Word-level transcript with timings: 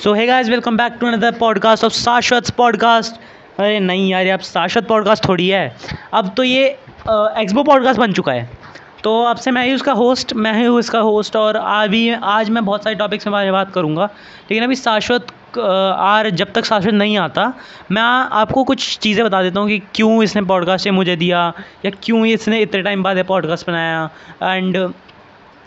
So 0.00 0.12
hey 0.14 0.26
guys 0.26 0.48
welcome 0.48 0.76
back 0.76 0.92
to 1.00 1.06
another 1.06 1.32
podcast 1.38 1.84
of 1.84 1.92
Shashwat 1.92 2.50
podcast 2.50 3.16
अरे 3.58 3.80
नहीं 3.80 4.08
यार, 4.10 4.24
ये 4.26 4.30
अब 4.30 4.40
शाश्वत 4.40 4.86
पॉडकास्ट 4.88 5.26
थोड़ी 5.28 5.48
है। 5.48 5.76
अब 6.14 6.32
तो 6.36 6.42
ये 6.42 6.64
एक्सबो 7.08 7.62
पॉडकास्ट 7.62 8.00
बन 8.00 8.12
चुका 8.12 8.32
है। 8.32 8.48
तो 9.04 9.22
अब 9.24 9.36
से 9.36 9.50
मैं 9.50 9.64
ही 9.64 9.74
उसका 9.74 9.92
होस्ट 9.92 10.32
मैं 10.34 10.52
ही 10.54 10.64
हूँ 10.64 10.78
इसका 10.80 10.98
होस्ट 11.00 11.36
और 11.36 11.56
अभी 11.56 12.08
आज 12.12 12.50
मैं 12.50 12.64
बहुत 12.64 12.84
सारे 12.84 12.96
टॉपिक्स 12.96 13.26
में 13.26 13.32
बारे 13.32 13.44
में 13.44 13.52
बात 13.52 13.72
करूँगा। 13.72 14.04
लेकिन 14.50 14.64
अभी 14.64 14.76
शाश्वत 14.76 15.26
आर 15.58 16.30
जब 16.30 16.52
तक 16.52 16.64
शाश्वत 16.64 16.94
नहीं 16.94 17.18
आता, 17.18 17.52
मैं 17.92 18.02
आपको 18.02 18.64
कुछ 18.64 18.98
चीज़ें 18.98 19.24
बता 19.26 19.42
देता 19.42 19.60
हूँ 19.60 19.68
कि 19.68 19.78
क्यों 19.94 20.22
इसने 20.22 20.42
पॉडकास्ट 20.44 20.88
मुझे 20.88 21.16
दिया, 21.16 21.46
या 21.84 21.90
क्यों 22.02 22.24
इसने 22.26 22.60
इतने 22.60 22.82
टाइम 22.82 23.02
बाद 23.02 23.24
पॉडकास्ट 23.28 23.66
बनाया। 23.66 24.08
एंड 24.54 24.76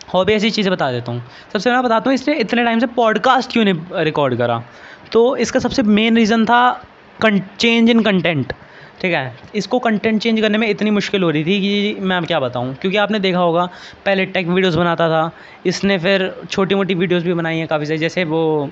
हॉबी 0.08 0.34
ऐसी 0.34 0.50
चीज़ें 0.52 0.72
बता 0.74 0.92
देता 0.92 1.12
हूँ। 1.12 1.22
सबसे 1.54 1.72
मैं 1.72 1.84
बताता 1.84 2.10
हूँ, 2.10 2.16
इसने 2.16 2.36
इतने 2.36 2.64
टाइम 2.64 2.80
से 2.80 2.88
पॉडकास्ट 2.96 3.52
क्यों 3.52 3.64
नहीं 3.66 4.04
रिकॉर्ड 4.04 4.38
करा? 4.38 4.64
तो 5.12 5.36
इसका 5.38 5.60
सबसे 5.60 5.84
मेन 5.84 6.16
रीज़न 6.18 6.46
था 6.46 6.82
चेंज 7.20 7.90
इन 7.90 8.02
कंटेंट 8.04 8.54
ठीक 9.02 9.14
है? 9.14 9.36
इसको 9.56 9.80
कंटेंट 9.80 10.22
चेंज 10.22 10.40
करने 10.42 10.58
में 10.58 10.68
इतनी 10.68 10.92
मुश्किल 10.92 11.24
हो 11.24 11.30
रही 11.30 11.44
थी 11.46 11.60
कि 11.62 12.02
मैं 12.02 12.24
क्या 12.26 12.40
बताऊँ? 12.40 12.74
क्योंकि 12.76 12.98
आपने 12.98 13.20
देखा 13.20 13.40
होगा, 13.40 13.66
पहले 14.06 14.26
टेक 14.28 14.48
वीडियोस 14.48 14.76
बनाता 14.76 15.08
था, 15.10 15.32
इसने 15.66 15.98
फिर 16.00 16.34
छोटी 16.52 16.76
मोटी 16.76 16.94
वीडियोस 16.94 17.24
भी 17.24 17.34
बनाई 17.34 17.58
हैं 17.58 17.68
काफ़ी 17.68 17.86
सारी, 17.86 17.98
जैसे 17.98 18.24
वो 18.24 18.70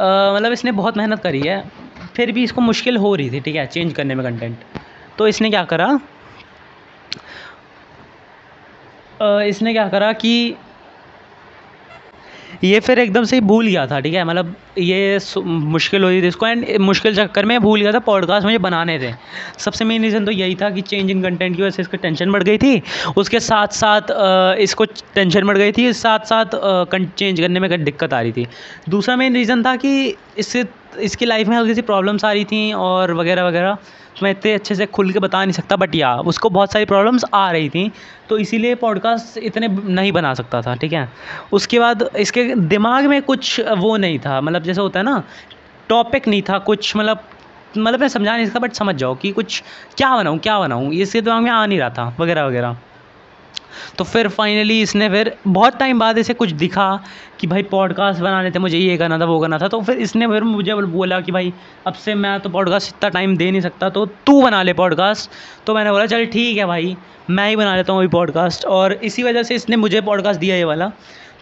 मतलब 0.00 0.52
इसने 0.52 0.72
बहुत 0.72 0.96
मेहनत 0.96 1.20
करी 1.22 1.40
है, 1.40 1.62
फिर 2.16 2.32
भी 2.32 2.42
इसको 2.44 2.60
मुश्किल 2.60 2.96
हो 2.96 3.14
रही 3.14 3.30
थी, 3.30 3.40
ठीक 3.40 3.56
है 3.56 3.66
चेंज 3.66 3.92
करने 3.92 4.14
में 4.14 4.24
कंटेंट 4.24 4.56
तो 5.18 5.28
इसने 5.28 5.50
क्या 5.50 5.64
करा? 5.64 5.98
इसने 9.22 9.72
क्या 9.72 9.88
करा 9.88 10.12
कि 10.14 10.54
ये 12.64 12.78
फिर 12.80 12.98
एकदम 12.98 13.24
से 13.24 13.36
ही 13.36 13.40
भूल 13.40 13.66
गया 13.66 13.86
था, 13.86 13.98
ठीक 14.00 14.14
है? 14.14 14.24
मतलब 14.24 14.54
ये 14.78 15.18
मुश्किल 15.38 16.02
हो 16.02 16.08
रही 16.08 16.20
थी 16.22 16.26
इसको 16.26 16.46
एंड 16.46 16.66
मुश्किल 16.80 17.14
चक्कर 17.16 17.44
में 17.44 17.58
भूल 17.60 17.80
गया 17.80 17.92
था 17.92 17.98
पॉडकास्ट 17.98 18.44
मुझे 18.46 18.58
बनाने 18.58 18.98
थे। 18.98 19.12
सबसे 19.58 19.84
मेन 19.84 20.02
रीज़न 20.02 20.24
तो 20.24 20.32
यही 20.32 20.54
था 20.54 20.70
कि 20.70 20.80
चेंज 20.82 21.10
इन 21.10 21.22
कंटेंट 21.22 21.56
की 21.56 21.62
वजह 21.62 21.70
से 21.70 21.82
इसको 21.82 21.96
टेंशन 21.96 22.32
बढ़ 22.32 22.42
गई 22.42 22.58
थी। 22.58 22.82
उसके 23.16 23.40
साथ 23.40 23.74
साथ 23.74 24.12
इसको 24.60 24.84
टेंशन 25.14 25.46
बढ़ 25.46 25.58
गई 25.58 25.72
थी 25.72 25.92
साथ 25.92 26.26
साथ 26.26 26.56
चेंज 26.94 27.40
करने 27.40 27.60
में 27.60 27.84
दिक्कत 27.84 28.14
आ 28.14 28.20
रही 28.20 28.32
थी। 28.32 28.46
दूसरा 28.88 29.16
मेन 29.16 29.34
रीज़न 29.34 29.64
था 29.64 29.76
कि 29.76 30.14
इससे 30.38 30.64
इसकी 31.00 31.26
लाइफ 31.26 31.48
में 31.48 31.56
हल्की 31.56 31.74
सी 31.74 31.82
प्रॉब्लम्स 31.82 32.24
आ 32.24 32.32
रही 32.32 32.44
थी 32.44 32.72
और 32.72 33.12
वगैरह 33.12 33.46
वगैरह। 33.46 33.74
तो 34.14 34.24
मैं 34.24 34.30
इतने 34.30 34.52
अच्छे 34.52 34.74
से 34.74 34.86
खुल 34.86 35.12
के 35.12 35.18
बता 35.18 35.44
नहीं 35.44 35.52
सकता 35.52 35.76
बट 35.76 35.94
या 35.94 36.14
उसको 36.22 36.50
बहुत 36.50 36.72
सारी 36.72 36.84
प्रॉब्लम्स 36.84 37.24
आ 37.34 37.50
रही 37.50 37.68
थी। 37.68 37.90
तो 38.28 38.38
इसीलिए 38.38 38.74
पॉडकास्ट 38.74 39.38
इतने 39.38 39.68
नहीं 39.68 40.12
बना 40.12 40.32
सकता 40.34 40.62
था, 40.62 40.74
ठीक 40.74 40.92
है? 40.92 41.08
उसके 41.52 41.78
बाद 41.78 42.08
इसके 42.18 42.44
दिमाग 42.54 43.06
में 43.06 43.20
कुछ 43.22 43.60
वो 43.78 43.96
नहीं 43.96 44.18
था 44.18 44.40
मतलब 44.40 44.62
जैसे 44.62 44.80
होता 44.80 45.00
है 45.00 45.04
ना 45.04 45.22
टॉपिक 45.88 46.28
नहीं 46.28 46.42
था, 46.42 46.58
कुछ 46.60 46.96
मतलब 46.96 47.24
मतलब 47.78 48.00
मैं 48.00 48.08
समझा 48.08 48.36
नहीं 48.36 48.46
सकता 48.46 48.60
बट 48.60 48.72
समझ 48.72 48.94
जाओ 48.94 49.14
कि 49.14 49.30
कुछ 49.32 49.62
क्या 49.96 50.16
बनाऊँ 50.16 50.38
क्या 50.38 50.58
बनाऊँ, 50.60 50.92
इसके 50.92 51.20
दिमाग 51.20 51.42
में 51.42 51.50
आ 51.50 51.64
नहीं 51.66 51.78
रहा 51.78 51.90
था, 51.90 52.14
वगैरह 52.20 52.46
वगैरह। 52.46 52.76
तो 53.98 54.04
फिर 54.04 54.28
फाइनली 54.28 54.80
इसने 54.82 55.08
फिर 55.08 55.34
बहुत 55.46 55.78
टाइम 55.78 55.98
बाद 55.98 56.18
इसे 56.18 56.34
कुछ 56.34 56.50
दिखा 56.52 56.88
कि 57.40 57.46
भाई 57.46 57.62
पॉडकास्ट 57.62 58.20
बनाने 58.20 58.50
थे, 58.50 58.58
मुझे 58.58 58.78
ये 58.78 58.96
करना 58.96 59.18
था, 59.18 59.24
वो 59.24 59.38
करना 59.40 59.58
था। 59.58 59.68
तो 59.68 59.80
फिर 59.82 59.98
इसने 59.98 60.26
फिर 60.26 60.44
मुझे 60.44 60.74
बोला 60.74 61.20
कि 61.20 61.32
भाई, 61.32 61.52
अब 61.86 61.94
से 61.94 62.14
मैं 62.14 62.38
तो 62.40 62.50
पॉडकास्ट 62.50 62.88
इतना 62.88 63.08
टाइम 63.10 63.36
दे 63.36 63.50
नहीं 63.50 63.60
सकता 63.60 63.88
तो 63.90 64.04
तू 64.26 64.40
बना 64.42 64.62
ले 64.62 64.72
पॉडकास्ट 64.72 65.30
तो 65.66 65.74
मैंने 65.74 65.90
बोला, 65.90 66.06
चल 66.06 66.26
ठीक 66.26 66.58
है 66.58 66.66
भाई, 66.66 66.96
मैं 67.30 67.48
ही 67.48 67.56
बना 67.56 67.76
लेता 67.76 67.92
हूँ 67.92 68.00
अभी 68.00 68.08
पॉडकास्ट 68.08 68.64
और 68.66 68.92
इसी 68.92 69.22
वजह 69.22 69.42
से 69.42 69.54
इसने 69.54 69.76
मुझे 69.76 70.00
पॉडकास्ट 70.00 70.40
दिया 70.40 70.56
ये 70.56 70.64
वाला। 70.64 70.90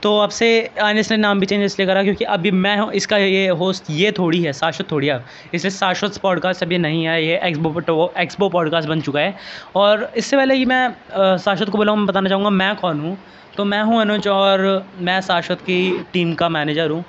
तो 0.03 0.17
अब 0.19 0.31
से 0.31 0.49
आने 0.83 1.17
नाम 1.17 1.41
भी 1.41 1.47
चेंज 1.47 1.63
इसलिए 1.65 1.87
करा 1.87 2.03
क्योंकि 2.03 2.25
अभी 2.27 2.51
मैं 2.51 2.77
हूँ 2.79 2.93
इसका 2.93 3.17
ये 3.17 3.49
होस्ट 3.61 3.91
ये 3.91 4.13
थोड़ी 4.19 4.43
है 4.43 4.53
शाश्वत 4.53 4.91
थोड़ी 4.91 5.07
है। 5.07 5.25
इसलिए 5.55 5.71
शाश्वत 5.71 6.17
पॉडकास्ट 6.19 6.63
अभी 6.63 6.79
नहीं 6.79 7.05
है 7.07 7.25
ये 7.25 7.41
एक्सबो 7.45 8.13
एक्सबो 8.19 8.49
पॉडकास्ट 8.49 8.89
बन 8.89 9.01
चुका 9.01 9.21
है। 9.21 9.35
और 9.77 10.11
इससे 10.17 10.37
पहले 10.37 10.57
कि 10.59 10.65
मैं 10.65 11.37
शाश्वत 11.39 11.71
को 11.71 11.79
बोला 11.79 11.95
मैं 11.95 12.07
बताना 12.07 12.29
चाहूँगा 12.29 12.51
मैं 12.51 12.75
कौन 12.77 13.01
हूँ? 13.01 13.17
तो 13.57 13.65
मैं 13.65 13.83
हूँ 13.83 14.01
अनुज 14.01 14.29
और 14.29 14.87
मैं 14.99 15.21
शाश्वत 15.21 15.61
की 15.61 15.81
टीम 16.13 16.35
का 16.35 16.49
मैनेजर 16.49 16.91
हूँ। 16.91 17.05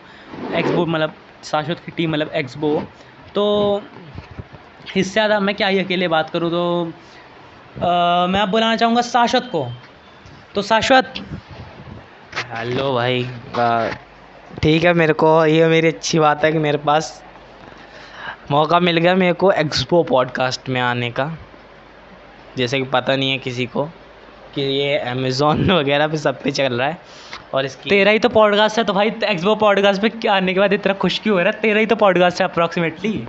एक्सबो 0.56 0.86
मतलब 0.86 1.14
शाश्वत 1.44 1.80
की 1.86 1.92
टीम 1.92 2.12
मतलब 2.12 2.32
एक्सबो 2.36 2.82
तो 3.36 3.82
इससे 4.88 5.12
ज़्यादा 5.12 5.40
मैं 5.40 5.56
क्या 5.56 5.68
ही 5.68 5.80
अकेले 5.80 6.08
बात 6.08 6.30
करूँ 6.30 6.50
तो 6.52 6.64
आ, 7.78 8.28
मैं 8.28 8.50
बुलाना 8.52 8.76
चाहूँगा 8.76 9.02
शाश्वत 9.02 9.50
को। 9.52 9.66
तो 10.56 10.62
शाश्वत 10.62 11.14
हेलो 12.54 12.94
भाई 12.94 13.24
ठीक 14.64 14.84
है 14.84 14.94
मेरे 14.94 15.14
को 15.14 15.46
ये 15.46 15.68
मेरी 15.68 15.88
अच्छी 15.88 16.20
बात 16.20 16.46
है 16.46 16.52
कि 16.52 16.58
मेरे 16.58 16.78
पास 16.78 17.24
मौका 18.52 18.80
मिल 18.80 18.98
गया 18.98 19.16
मेरे 19.16 19.34
को 19.34 19.52
एक्सपो 19.52 20.04
पॉडकास्ट 20.04 20.70
में 20.70 20.82
आने 20.82 21.12
का। 21.12 21.38
जैसे 22.58 22.78
कि 22.78 22.84
पता 22.84 23.16
नहीं 23.16 23.32
है 23.32 23.38
किसी 23.38 23.66
को 23.66 23.86
कि 24.56 24.62
ये 24.62 24.98
अमेज़ोन 24.98 25.72
वगैरह 25.80 26.08
पे 26.08 26.18
सब 26.18 26.42
पे 26.42 26.52
चल 26.52 26.74
रहा 26.74 26.88
है 26.88 26.98
और 27.54 27.66
इसकी 27.66 27.90
तेरा 27.90 28.12
ही 28.12 28.20
तो 28.20 28.30
पॉडकास्ट 28.30 28.78
है 28.78 28.84
तो 28.84 28.94
भाई 28.94 29.12
एक्सपो 29.24 29.56
पॉडकास्ट 29.56 30.02
पे 30.02 30.28
आने 30.28 30.54
के 30.54 30.60
बाद 30.60 30.74
इतना 30.74 30.94
खुश 30.94 31.20
क्यों 31.20 31.38
हो 31.38 31.42
रहा 31.42 31.52
है? 31.56 31.62
तेरा 31.62 31.80
ही 31.80 31.86
तो 31.86 31.96
पॉडकास्ट 31.96 32.42
है 32.42 32.48
अप्रॉक्सीमेटली 32.48 33.28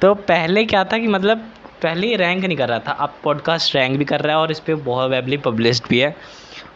तो 0.00 0.14
पहले 0.14 0.64
क्या 0.64 0.84
था 0.84 0.98
कि 0.98 1.06
मतलब 1.06 1.38
पहले 1.82 2.16
रैंक 2.16 2.44
नहीं 2.44 2.58
कर 2.58 2.68
रहा 2.68 2.78
था 2.78 2.92
अब 2.92 3.14
पॉडकास्ट 3.24 3.74
रैंक 3.74 3.98
भी 3.98 4.04
कर 4.04 4.20
रहा 4.20 4.36
है 4.36 4.42
और 4.42 4.50
इस 4.50 4.60
पर 4.60 4.74
बहुत 4.74 5.10
वेबली 5.10 5.36
पब्लिश्ड 5.36 5.84
भी 5.88 6.00
है। 6.00 6.16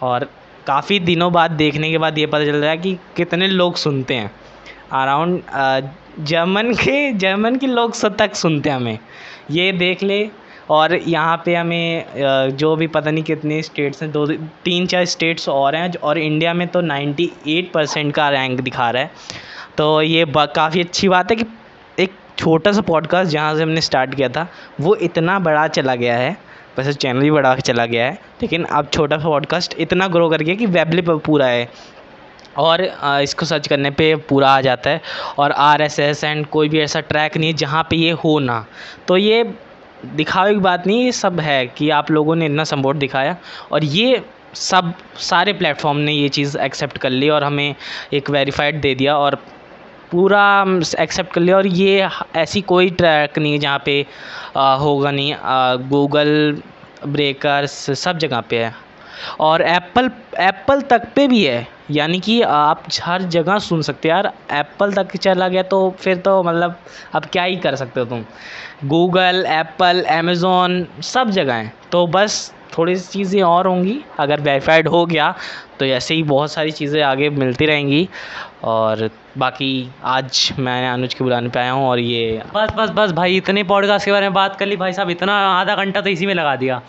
और 0.02 0.30
काफ़ी 0.68 0.98
दिनों 1.00 1.32
बाद 1.32 1.50
देखने 1.52 1.90
के 1.90 1.98
बाद 1.98 2.18
ये 2.18 2.26
पता 2.26 2.44
चल 2.44 2.56
रहा 2.56 2.70
है 2.70 2.76
कि 2.78 2.98
कितने 3.16 3.46
लोग 3.48 3.76
सुनते 3.76 4.14
हैं। 4.14 4.30
अराउंड 4.94 5.42
जर्मन 6.20 6.72
के 6.74 7.12
जर्मन 7.14 7.56
के 7.56 7.66
लोग 7.66 7.94
तक 8.18 8.34
सुनते 8.36 8.70
हैं 8.70 8.76
हमें। 8.76 8.98
ये 9.50 9.70
देख 9.74 10.02
ले, 10.02 10.28
और 10.70 10.94
यहाँ 10.94 11.36
पे 11.44 11.54
हमें 11.54 12.56
जो 12.56 12.74
भी 12.76 12.86
पता 12.86 13.10
नहीं 13.10 13.24
कितने 13.24 13.60
स्टेट्स 13.62 14.02
हैं, 14.02 14.10
दो, 14.12 14.26
तीन, 14.64 14.86
चार 14.86 15.04
स्टेट्स 15.06 15.48
और 15.48 15.76
हैं, 15.76 15.92
और 15.94 16.18
इंडिया 16.18 16.52
में 16.54 16.66
तो 16.68 16.80
98 16.82 17.70
परसेंट 17.74 18.12
का 18.14 18.28
रैंक 18.28 18.60
दिखा 18.60 18.90
रहा 18.90 19.02
है। 19.02 19.10
तो 19.78 20.02
ये 20.02 20.24
काफ़ी 20.36 20.80
अच्छी 20.80 21.08
बात 21.08 21.30
है 21.30 21.36
कि 21.36 21.44
एक 21.98 22.12
छोटा 22.38 22.72
सा 22.72 22.80
पॉडकास्ट 22.80 23.30
जहाँ 23.30 23.54
से 23.56 23.62
हमने 23.62 23.80
स्टार्ट 23.80 24.14
किया 24.14 24.28
था, 24.28 24.46
वो 24.80 24.94
इतना 24.96 25.38
बड़ा 25.38 25.66
चला 25.68 25.94
गया 25.94 26.16
है। 26.16 26.36
वैसे 26.78 26.92
चैनल 26.92 27.20
भी 27.20 27.30
बढ़ा 27.30 27.54
के 27.54 27.60
चला 27.60 27.86
गया 27.86 28.04
है। 28.06 28.12
लेकिन 28.42 28.64
अब 28.64 28.88
छोटा 28.92 29.18
सा 29.18 29.28
पॉडकास्ट 29.28 29.74
इतना 29.78 30.08
ग्रो 30.08 30.28
कर 30.30 30.42
गया 30.42 30.54
कि 30.54 30.66
वेबली 30.66 31.02
पर 31.02 31.16
पूरा 31.16 31.46
है। 31.46 31.68
और 32.56 32.82
इसको 33.22 33.46
सर्च 33.46 33.66
करने 33.66 33.90
पे 33.90 34.16
पूरा 34.16 34.50
आ 34.50 34.60
जाता 34.60 34.90
है। 34.90 35.00
और 35.38 35.52
आर 35.52 35.82
एस 35.82 35.98
एस 35.98 36.24
एंड 36.24 36.46
कोई 36.46 36.68
भी 36.68 36.80
ऐसा 36.80 37.00
ट्रैक 37.00 37.36
नहीं 37.36 37.50
है 37.50 37.56
जहाँ 37.56 37.86
पे 37.90 37.96
ये 37.96 38.10
हो 38.10 38.38
ना। 38.38 38.66
तो 39.08 39.16
ये 39.16 39.54
दिखावे 40.04 40.54
की 40.54 40.60
बात 40.60 40.86
नहीं, 40.86 41.04
ये 41.04 41.12
सब 41.12 41.40
है 41.40 41.66
कि 41.66 41.90
आप 41.90 42.10
लोगों 42.10 42.36
ने 42.36 42.46
इतना 42.46 42.64
सपोर्ट 42.64 42.98
दिखाया। 42.98 43.36
और 43.72 43.84
ये 43.84 44.22
सब 44.54 44.94
सारे 45.18 45.52
प्लेटफॉर्म 45.52 45.98
ने 45.98 46.12
ये 46.12 46.28
चीज़ 46.28 46.58
एक्सेप्ट 46.58 46.98
कर 46.98 47.10
ली 47.10 47.28
और 47.28 47.44
हमें 47.44 47.74
एक 48.12 48.30
वेरीफाइड 48.30 48.80
दे 48.80 48.94
दिया। 48.94 49.16
और 49.16 49.38
पूरा 50.12 50.44
एक्सेप्ट 51.00 51.32
कर 51.32 51.40
लिया 51.40 51.56
और 51.56 51.66
ये 51.66 52.08
ऐसी 52.36 52.60
कोई 52.64 52.90
ट्रैक 52.90 53.38
नहीं 53.38 53.58
जहाँ 53.60 53.82
पे 53.84 54.04
आ, 54.56 54.74
होगा 54.74 55.10
नहीं। 55.10 55.34
गूगल 55.88 56.62
ब्रेकर्स 57.06 57.72
सब 58.00 58.18
जगह 58.18 58.40
पे 58.40 58.64
है। 58.64 58.74
और 59.40 59.62
एप्पल 59.62 60.10
एप्पल 60.40 60.80
तक 60.90 61.06
पे 61.16 61.26
भी 61.28 61.44
है। 61.44 61.66
यानी 61.90 62.18
कि 62.20 62.40
आप 62.42 62.82
हर 63.02 63.22
जगह 63.34 63.58
सुन 63.58 63.82
सकते 63.82 64.08
हो। 64.08 64.14
यार 64.14 64.32
एप्पल 64.52 64.92
तक 64.92 65.16
चला 65.16 65.48
गया 65.48 65.62
तो 65.64 65.78
फिर 66.00 66.16
तो 66.18 66.42
मतलब 66.42 66.76
अब 67.14 67.24
क्या 67.24 67.44
ही 67.44 67.56
कर 67.56 67.76
सकते 67.76 68.00
हो 68.00 68.06
तुम? 68.06 68.24
गूगल 68.84 69.44
एप्पल 69.50 70.02
अमेज़ोन 70.10 70.86
सब 71.04 71.30
जगह 71.30 71.54
हैं। 71.54 71.72
तो 71.92 72.06
बस 72.06 72.52
थोड़ी 72.78 72.96
सी 72.96 73.08
चीज़ें 73.12 73.42
और 73.42 73.66
होंगी। 73.66 73.98
अगर 74.20 74.40
वेरीफाइड 74.40 74.88
हो 74.88 75.04
गया 75.06 75.34
तो 75.78 75.84
ऐसे 75.86 76.14
ही 76.14 76.22
बहुत 76.24 76.52
सारी 76.52 76.70
चीज़ें 76.72 77.02
आगे 77.02 77.30
मिलती 77.32 77.66
रहेंगी। 77.66 78.08
और 78.64 79.10
बाकी 79.38 79.90
आज 80.04 80.52
मैं 80.58 80.88
अनुज 80.90 81.14
के 81.14 81.24
बुलाने 81.24 81.48
पे 81.48 81.58
आया 81.60 81.72
हूँ 81.72 81.86
और 81.88 81.98
ये 81.98 82.42
बस 82.54 82.70
बस 82.76 82.90
बस 82.90 83.12
भाई 83.12 83.36
इतने 83.36 83.62
पॉडकास्ट 83.64 84.04
के 84.04 84.12
बारे 84.12 84.26
में 84.26 84.34
बात 84.34 84.56
कर 84.56 84.66
ली 84.66 84.76
भाई 84.76 84.92
साहब 84.92 85.10
इतना 85.10 85.34
आधा 85.50 85.74
घंटा 85.76 86.00
तो 86.00 86.10
इसी 86.10 86.26
में 86.26 86.34
लगा 86.34 86.54
दिया। 86.56 86.80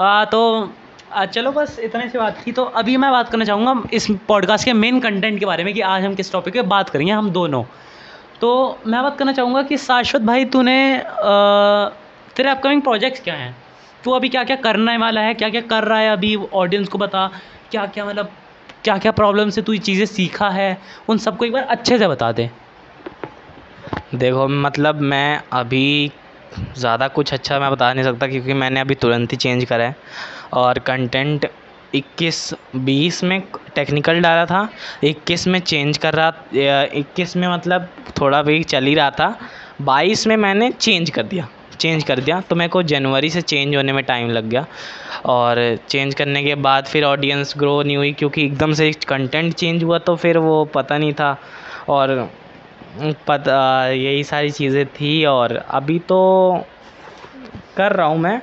आ, 0.00 0.24
तो 0.24 0.70
आ, 1.12 1.24
चलो 1.24 1.52
बस 1.52 1.78
इतने 1.78 2.08
से 2.08 2.18
बात 2.18 2.40
की। 2.44 2.52
तो 2.52 2.64
अभी 2.64 2.96
मैं 2.96 3.10
बात 3.10 3.28
करना 3.28 3.44
चाहूँगा 3.44 3.82
इस 3.92 4.06
पॉडकास्ट 4.28 4.64
के 4.64 4.72
मेन 4.72 5.00
कंटेंट 5.00 5.38
के 5.40 5.46
बारे 5.46 5.64
में 5.64 5.72
कि 5.74 5.80
आज 5.80 6.04
हम 6.04 6.14
किस 6.14 6.32
टॉपिक 6.32 6.54
पे 6.54 6.62
बात 6.62 6.90
करेंगे 6.90 7.12
हम 7.12 7.30
दोनों। 7.30 7.62
तो 8.40 8.78
मैं 8.86 9.02
बात 9.02 9.18
करना 9.18 9.32
चाहूँगा 9.32 9.62
कि 9.62 9.76
शाश्वत 9.76 10.22
भाई 10.22 10.44
तूने 10.44 11.02
तेरे 12.36 12.50
अपकमिंग 12.50 12.82
प्रोजेक्ट्स 12.82 13.20
क्या 13.20 13.34
हैं? 13.34 13.56
तू 14.04 14.10
अभी 14.10 14.28
क्या 14.28 14.44
क्या 14.44 14.56
करने 14.56 14.96
वाला 14.96 15.20
है 15.20 15.34
क्या 15.34 15.48
क्या 15.48 15.60
कर 15.60 15.84
रहा 15.84 15.98
है 15.98 16.10
अभी? 16.10 16.36
ऑडियंस 16.36 16.88
को 16.88 16.98
बता 16.98 17.30
क्या 17.70 17.86
क्या 17.86 18.04
मतलब 18.04 18.30
क्या 18.84 18.96
क्या 18.98 19.12
प्रॉब्लम 19.12 19.50
से 19.50 19.62
तू 19.62 19.72
ये 19.72 19.78
चीज़ें 19.78 20.04
सीखा 20.06 20.48
है? 20.50 20.78
उन 21.08 21.18
सबको 21.18 21.44
एक 21.44 21.52
बार 21.52 21.62
अच्छे 21.64 21.98
से 21.98 22.08
बता 22.08 22.30
दे। 22.32 22.50
देखो 24.14 24.46
मतलब 24.48 25.00
मैं 25.02 25.40
अभी 25.52 26.12
ज़्यादा 26.78 27.08
कुछ 27.08 27.32
अच्छा 27.32 27.58
मैं 27.60 27.70
बता 27.70 27.92
नहीं 27.92 28.04
सकता 28.04 28.26
क्योंकि 28.26 28.54
मैंने 28.54 28.80
अभी 28.80 28.94
तुरंत 28.94 29.32
ही 29.32 29.36
चेंज 29.36 29.64
करा 29.64 29.84
है। 29.84 29.96
और 30.54 30.78
कंटेंट 30.78 31.50
इक्कीस, 31.94 32.54
बीस 32.76 33.22
में 33.24 33.40
टेक्निकल 33.74 34.20
डाला 34.20 34.44
था, 34.46 34.68
इक्कीस 35.04 35.46
में 35.46 35.58
चेंज 35.60 35.98
कर 35.98 36.14
रहा, 36.14 36.82
इक्कीस 36.94 37.36
में 37.36 37.48
मतलब 37.48 37.88
थोड़ा 38.20 38.42
भी 38.42 38.62
चल 38.64 38.84
ही 38.84 38.94
रहा 38.94 39.10
था, 39.10 39.38
बाईस 39.82 40.26
में 40.26 40.36
मैंने 40.36 40.70
चेंज 40.70 41.10
कर 41.10 41.22
दिया। 41.22 41.48
चेंज 41.78 42.02
कर 42.04 42.20
दिया 42.20 42.40
तो 42.40 42.56
मेरे 42.56 42.68
को 42.68 42.82
जनवरी 42.84 43.30
से 43.30 43.40
चेंज 43.42 43.76
होने 43.76 43.92
में 43.92 44.02
टाइम 44.04 44.30
लग 44.30 44.48
गया। 44.48 44.66
और 45.26 45.58
चेंज 45.88 46.14
करने 46.14 46.42
के 46.42 46.54
बाद 46.56 46.86
फिर 46.86 47.04
ऑडियंस 47.04 47.54
ग्रो 47.58 47.82
नहीं 47.82 47.96
हुई, 47.96 48.12
क्योंकि 48.12 48.44
एकदम 48.44 48.72
से 48.72 48.90
कंटेंट 49.08 49.54
चेंज 49.54 49.84
हुआ 49.84 49.98
तो 50.00 50.16
फिर 50.16 50.38
वो 50.38 50.64
पता 50.74 50.98
नहीं 50.98 51.12
था। 51.12 51.36
और 51.88 52.30
पता, 53.28 53.88
यही 53.88 54.22
सारी 54.24 54.50
चीज़ें 54.50 54.86
थी, 54.86 55.24
और 55.26 55.56
अभी 55.56 55.98
तो 55.98 56.64
कर 57.76 57.92
रहा 57.92 58.06
हूँ 58.06 58.18
मैं। 58.18 58.40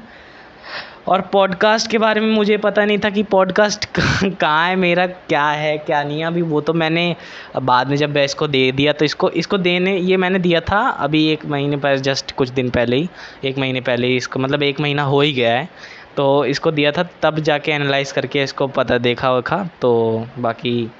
और 1.07 1.21
पॉडकास्ट 1.21 1.91
के 1.91 1.97
बारे 1.97 2.21
में 2.21 2.31
मुझे 2.31 2.57
पता 2.57 2.85
नहीं 2.85 2.97
था 2.97 3.09
कि 3.09 3.23
पॉडकास्ट 3.23 3.85
कहाँ 4.23 4.69
है 4.69 4.75
मेरा 4.75 5.07
क्या 5.07 5.47
है 5.47 5.77
क्या 5.77 6.03
नहीं 6.03 6.19
है। 6.19 6.25
अभी 6.25 6.41
वो 6.41 6.61
तो 6.61 6.73
मैंने 6.73 7.15
बाद 7.61 7.87
में 7.87 7.97
जब 7.97 8.15
मैं 8.15 8.25
इसको 8.25 8.47
दे 8.47 8.71
दिया 8.71 8.93
तो 8.93 9.05
इसको 9.05 9.29
इसको 9.29 9.57
देने 9.57 9.97
ये 9.97 10.17
मैंने 10.17 10.39
दिया 10.39 10.59
था 10.59 10.89
अभी 10.89 11.27
एक 11.27 11.45
महीने 11.45 11.77
पहले 11.77 11.97
जस्ट 11.97 12.31
कुछ 12.31 12.49
दिन 12.49 12.69
पहले 12.69 12.95
ही 12.95 13.09
एक 13.45 13.57
महीने 13.57 13.81
पहले 13.81 14.07
ही 14.07 14.15
इसको 14.15 14.39
मतलब 14.39 14.63
एक 14.63 14.79
महीना 14.79 15.03
हो 15.03 15.21
ही 15.21 15.33
गया 15.33 15.53
है। 15.55 15.69
तो 16.17 16.45
इसको 16.45 16.71
दिया 16.71 16.91
था 16.91 17.09
तब 17.21 17.39
जाके 17.39 17.71
एनालाइज 17.71 18.11
करके 18.11 18.43
इसको 18.43 18.67
पता 18.67 18.97
देखा 18.97 19.31
वखा 19.31 19.69
तो 19.81 20.23
बाकी 20.39 20.91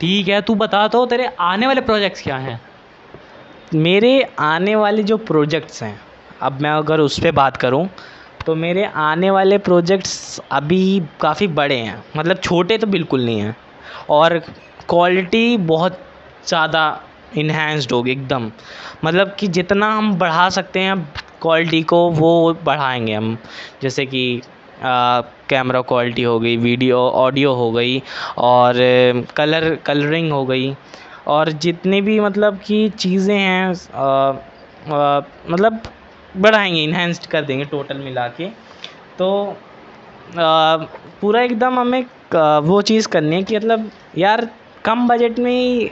ठीक 0.00 0.28
है 0.28 0.42
तू 0.42 0.54
बता 0.54 0.88
तो 0.88 1.06
तेरे 1.06 1.28
आने 1.40 1.66
वाले 1.66 1.80
प्रोजेक्ट्स 1.80 2.22
क्या 2.22 2.36
हैं? 2.36 2.60
मेरे 3.74 4.28
आने 4.38 4.76
वाले 4.76 5.02
जो 5.02 5.16
प्रोजेक्ट्स 5.16 5.82
हैं 5.82 6.00
अब 6.42 6.60
मैं 6.60 6.70
अगर 6.70 7.00
उस 7.00 7.20
पर 7.20 7.32
बात 7.32 7.56
करूँ 7.56 7.88
तो 8.46 8.54
मेरे 8.54 8.84
आने 8.96 9.30
वाले 9.30 9.58
प्रोजेक्ट्स 9.58 10.40
अभी 10.52 11.02
काफ़ी 11.20 11.46
बड़े 11.50 11.76
हैं। 11.76 12.02
मतलब 12.16 12.38
छोटे 12.38 12.78
तो 12.78 12.86
बिल्कुल 12.86 13.24
नहीं 13.24 13.40
हैं। 13.40 13.56
और 14.10 14.38
क्वालिटी 14.88 15.56
बहुत 15.66 15.98
ज़्यादा 16.48 16.84
इन्हेंस्ड 17.38 17.92
होगी 17.92 18.10
एकदम। 18.12 18.50
मतलब 19.04 19.34
कि 19.38 19.48
जितना 19.48 19.90
हम 19.92 20.14
बढ़ा 20.18 20.48
सकते 20.50 20.80
हैं 20.80 20.96
क्वालिटी 21.42 21.82
को 21.84 22.08
वो 22.10 22.30
बढ़ाएँगे 22.64 23.14
हम। 23.14 23.36
जैसे 23.82 24.06
कि 24.06 24.40
कैमरा 24.82 25.80
क्वालिटी 25.82 26.22
हो 26.22 26.38
गई 26.40 26.56
वीडियो 26.56 26.98
ऑडियो 27.16 27.52
हो 27.54 27.70
गई 27.72 28.00
और 28.38 28.74
कलर 29.36 29.74
कलरिंग 29.86 30.32
हो 30.32 30.44
गई। 30.46 30.74
और 31.28 31.50
जितनी 31.52 32.00
भी 32.00 32.18
मतलब 32.20 32.58
कि 32.66 32.88
चीज़ें 32.88 33.36
हैं 33.38 33.68
आ, 33.94 34.32
आ, 34.88 35.20
मतलब 35.50 35.80
बढ़ाएँगे 36.38 36.82
इन्हेंस्ड 36.84 37.26
कर 37.30 37.42
देंगे 37.44 37.64
टोटल 37.64 37.96
मिला 37.98 38.26
के। 38.38 38.48
तो 39.18 39.28
आ, 40.38 40.76
पूरा 41.20 41.40
एकदम 41.42 41.78
हमें 41.78 42.04
वो 42.66 42.80
चीज़ 42.82 43.08
करनी 43.08 43.36
है 43.36 43.42
कि 43.42 43.56
मतलब 43.56 43.90
यार 44.18 44.48
कम 44.84 45.06
बजट 45.08 45.38
में 45.38 45.50
ही 45.50 45.88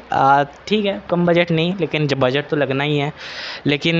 ठीक 0.69 0.85
है 0.87 1.01
कम 1.11 1.25
बजट 1.27 1.51
नहीं 1.51 1.75
लेकिन 1.81 2.07
जब 2.09 2.19
बजट 2.21 2.49
तो 2.49 2.57
लगना 2.57 2.85
ही 2.85 2.99
है। 2.99 3.13
लेकिन 3.67 3.97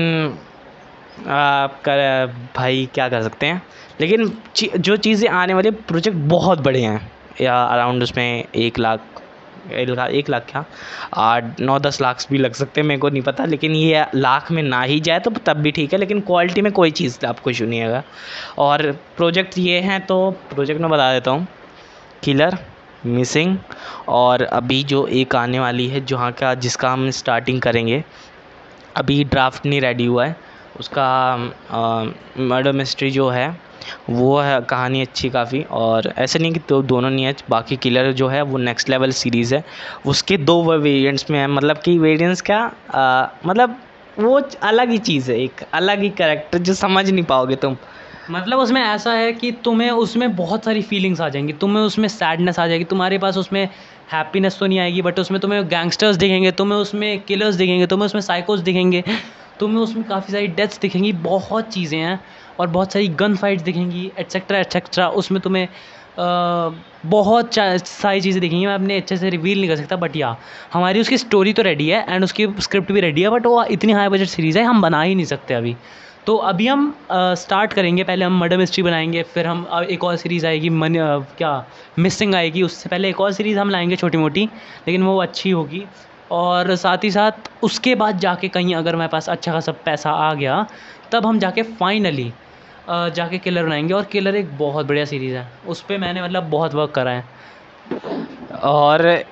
आ, 1.19 1.67
कर 1.85 2.25
भाई 2.55 2.87
क्या 2.93 3.07
कर 3.09 3.21
सकते 3.23 3.45
हैं? 3.45 3.61
लेकिन 4.01 4.31
जो 4.77 4.95
चीज़ें 4.97 5.29
आने 5.31 5.53
वाले 5.53 5.71
प्रोजेक्ट 5.71 6.17
बहुत 6.29 6.59
बड़े 6.63 6.81
हैं। 6.81 6.99
या 7.41 7.55
अराउंड 7.63 8.03
उसमें 8.03 8.43
एक 8.55 8.79
लाख 8.79 9.14
एक 9.71 10.29
लाख 10.29 10.45
क्या? 10.49 10.63
आठ, 11.15 11.59
नौ, 11.59 11.77
दस 11.79 12.01
लाख 12.01 12.25
भी 12.31 12.37
लग 12.37 12.53
सकते 12.53 12.81
हैं, 12.81 12.87
मेरे 12.87 12.99
को 12.99 13.09
नहीं 13.09 13.21
पता, 13.23 13.45
लेकिन 13.45 13.75
ये 13.75 14.05
लाख 14.15 14.51
में 14.51 14.61
ना 14.63 14.81
ही 14.83 14.99
जाए 14.99 15.19
तो 15.19 15.31
तब 15.45 15.57
भी 15.57 15.71
ठीक 15.71 15.93
है, 15.93 15.99
लेकिन 15.99 16.19
क्वालिटी 16.21 16.61
में 16.61 16.71
कोई 16.73 16.91
चीज़ 16.91 17.25
आपको 17.25 17.49
इशू 17.49 17.65
नहीं 17.65 17.81
आएगा 17.81 18.03
और 18.59 18.91
प्रोजेक्ट 19.17 19.57
ये 19.57 19.79
हैं 19.81 19.99
तो 20.05 20.29
प्रोजेक्ट 20.53 20.81
में 20.81 20.89
बता 20.89 21.11
देता 21.13 21.31
हूँ। 21.31 21.47
किलर 22.23 22.57
मिसिंग 23.05 23.57
और 24.09 24.41
अभी 24.43 24.83
जो 24.83 25.05
एक 25.07 25.35
आने 25.35 25.59
वाली 25.59 25.87
है, 25.87 26.05
जहाँ 26.05 26.31
का, 26.31 26.53
जिसका 26.55 26.89
हम 26.89 27.09
स्टार्टिंग 27.11 27.61
करेंगे, 27.61 28.03
अभी 28.95 29.23
ड्राफ्ट 29.23 29.65
नहीं 29.65 29.81
रेडी 29.81 30.05
हुआ 30.05 30.25
है, 30.25 30.35
उसका 30.79 31.35
मर्डर 32.39 32.71
मिस्ट्री 32.71 33.11
जो 33.11 33.29
है 33.29 33.47
वो 34.09 34.37
है 34.39 34.59
कहानी 34.61 35.01
अच्छी 35.01 35.29
काफ़ी 35.29 35.61
और 35.73 36.13
ऐसे 36.17 36.39
नहीं 36.39 36.51
कि 36.51 36.59
तो 36.59 36.81
दोनों 36.83 37.09
नहीं 37.09 37.25
है 37.25 37.35
बाकी 37.49 37.75
किलर 37.77 38.11
जो 38.13 38.27
है 38.27 38.41
वो 38.41 38.57
नेक्स्ट 38.59 38.89
लेवल 38.89 39.11
सीरीज़ 39.13 39.55
है। 39.55 39.63
उसके 40.05 40.37
दो 40.39 40.61
वेरिएंट्स 40.63 41.29
में 41.31 41.39
है 41.39 41.47
मतलब 41.47 41.77
कि 41.77 41.97
वेरिएंट्स 41.99 42.41
क्या 42.41 42.59
आ, 42.95 43.27
मतलब 43.45 43.77
वो 44.19 44.41
अलग 44.63 44.89
ही 44.89 44.97
चीज़ 44.99 45.31
है 45.31 45.39
एक 45.43 45.61
अलग 45.73 46.01
ही 46.01 46.09
करेक्टर 46.17 46.57
जो 46.59 46.73
समझ 46.75 47.09
नहीं 47.09 47.23
पाओगे 47.25 47.55
तुम। 47.55 47.75
मतलब 48.31 48.59
उसमें 48.59 48.81
ऐसा 48.81 49.11
है 49.13 49.31
कि 49.33 49.51
तुम्हें 49.63 49.89
उसमें 49.91 50.35
बहुत 50.35 50.65
सारी 50.65 50.81
फीलिंग्स 50.81 51.21
आ 51.21 51.27
जाएँगी 51.29 51.53
तुम्हें 51.53 51.83
उसमें 51.83 52.07
सैडनेस 52.07 52.59
आ 52.59 52.67
जाएगी 52.67 52.83
तुम्हारे 52.83 53.17
पास 53.17 53.37
उसमें 53.37 53.67
हैप्पीनेस 54.11 54.57
तो 54.59 54.65
नहीं 54.65 54.79
आएगी 54.79 55.01
बट 55.01 55.19
उसमें 55.19 55.39
तुम्हें 55.41 55.67
गैंगस्टर्स 55.67 56.15
दिखेंगे 56.15 56.51
तुम्हें 56.51 56.79
उसमें 56.79 57.21
किलर्स 57.21 57.55
दिखेंगे 57.55 57.87
तुम्हें 57.87 58.05
उसमें 58.05 58.21
साइकोस 58.21 58.59
दिखेंगे 58.59 59.03
तुम्हें 59.59 59.83
उसमें 59.83 60.03
काफ़ी 60.05 60.33
सारी 60.33 60.47
डेथ्स 60.47 60.79
दिखेंगी 60.79 61.11
बहुत 61.13 61.69
चीज़ें 61.69 61.99
हैं। 61.99 62.19
और 62.59 62.67
बहुत 62.67 62.93
सारी 62.93 63.07
गन 63.19 63.35
फाइट्स 63.35 63.63
दिखेंगी 63.63 64.11
एट्सेट्रा 64.19 64.59
एट्सेट्रा 64.59 65.07
उसमें 65.21 65.41
तुम्हें 65.41 65.67
बहुत 67.05 67.55
सारी 67.55 68.21
चीज़ें 68.21 68.39
दिखेंगी। 68.41 68.65
मैं 68.65 68.73
अपने 68.73 68.97
अच्छे 68.97 69.17
से 69.17 69.29
रिवील 69.29 69.59
नहीं 69.59 69.69
कर 69.69 69.75
सकता 69.75 69.95
बट 69.95 70.15
या 70.15 70.35
हमारी 70.73 71.01
उसकी 71.01 71.17
स्टोरी 71.17 71.53
तो 71.53 71.61
रेडी 71.61 71.87
है 71.89 72.05
एंड 72.09 72.23
उसकी 72.23 72.47
स्क्रिप्ट 72.59 72.91
भी 72.91 73.01
रेडी 73.01 73.21
है 73.21 73.29
बट 73.29 73.45
वो 73.45 73.63
इतनी 73.65 73.93
हाई 73.93 74.09
बजट 74.09 74.27
सीरीज़ 74.27 74.57
है, 74.59 74.63
हम 74.65 74.81
बना 74.81 75.01
ही 75.01 75.15
नहीं 75.15 75.25
सकते 75.25 75.53
अभी। 75.53 75.75
तो 76.25 76.35
अभी 76.49 76.67
हम 76.67 76.93
स्टार्ट 77.11 77.73
करेंगे, 77.73 78.03
पहले 78.03 78.25
हम 78.25 78.39
मर्डर 78.39 78.57
मिस्ट्री 78.57 78.83
बनाएँगे, 78.83 79.23
फिर 79.23 79.47
हम 79.47 79.67
एक 79.89 80.03
और 80.03 80.15
सीरीज़ 80.15 80.45
आएगी, 80.47 80.69
मन 80.71 80.93
क्या 81.37 81.65
मिसिंग 81.99 82.35
आएगी, 82.35 82.63
उससे 82.63 82.89
पहले 82.89 83.09
एक 83.09 83.21
और 83.21 83.31
सीरीज़ 83.31 83.59
हम 83.59 83.69
लाएँगे 83.69 83.95
छोटी 83.95 84.17
मोटी 84.17 84.45
लेकिन 84.87 85.03
वो 85.03 85.17
अच्छी 85.21 85.49
होगी। 85.49 85.83
और 86.31 86.75
साथ 86.75 87.03
ही 87.03 87.11
साथ 87.11 87.49
उसके 87.63 87.95
बाद 87.95 88.19
जाके 88.19 88.47
कहीं 88.47 88.75
अगर 88.75 88.95
मेरे 88.95 89.09
पास 89.09 89.29
अच्छा 89.29 89.51
खासा 89.51 89.71
पैसा 89.85 90.11
आ 90.11 90.33
गया, 90.33 90.65
तब 91.11 91.25
हम 91.25 91.39
जाके 91.39 91.61
फाइनली 91.61 92.31
जाके 92.89 93.37
किलर 93.37 93.65
बनाएँगे 93.65 93.93
और 93.93 94.03
किलर 94.05 94.35
एक 94.35 94.57
बहुत 94.57 94.85
बढ़िया 94.85 95.05
सीरीज़ 95.05 95.35
है। 95.35 95.47
उस 95.67 95.81
पर 95.81 95.97
मैंने 95.97 96.23
मतलब 96.23 96.49
बहुत 96.49 96.73
वर्क 96.73 96.91
करा 96.91 97.11
है। 97.11 97.25
और 98.63 99.23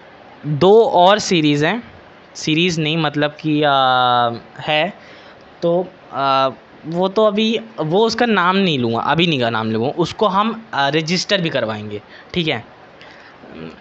दो 0.45 0.73
और 0.85 1.19
सीरीज़ 1.19 1.65
हैं। 1.65 1.81
सीरीज़ 2.35 2.79
नहीं 2.81 2.97
मतलब 2.97 3.35
कि 3.41 3.61
है। 4.67 4.93
तो 5.61 5.87
आ, 6.13 6.49
वो 6.85 7.07
तो 7.07 7.25
अभी 7.25 7.57
वो 7.79 8.05
उसका 8.05 8.25
नाम 8.25 8.55
नहीं 8.55 8.79
लूँगा 8.79 8.99
अभी 9.01 9.27
नहीं 9.27 9.39
का 9.39 9.49
नाम 9.49 9.71
लूँगा। 9.71 9.89
उसको 9.97 10.27
हम 10.27 10.65
रजिस्टर 10.75 11.41
भी 11.41 11.49
करवाएँगे। 11.49 12.01
ठीक 12.33 12.47
है? 12.47 12.63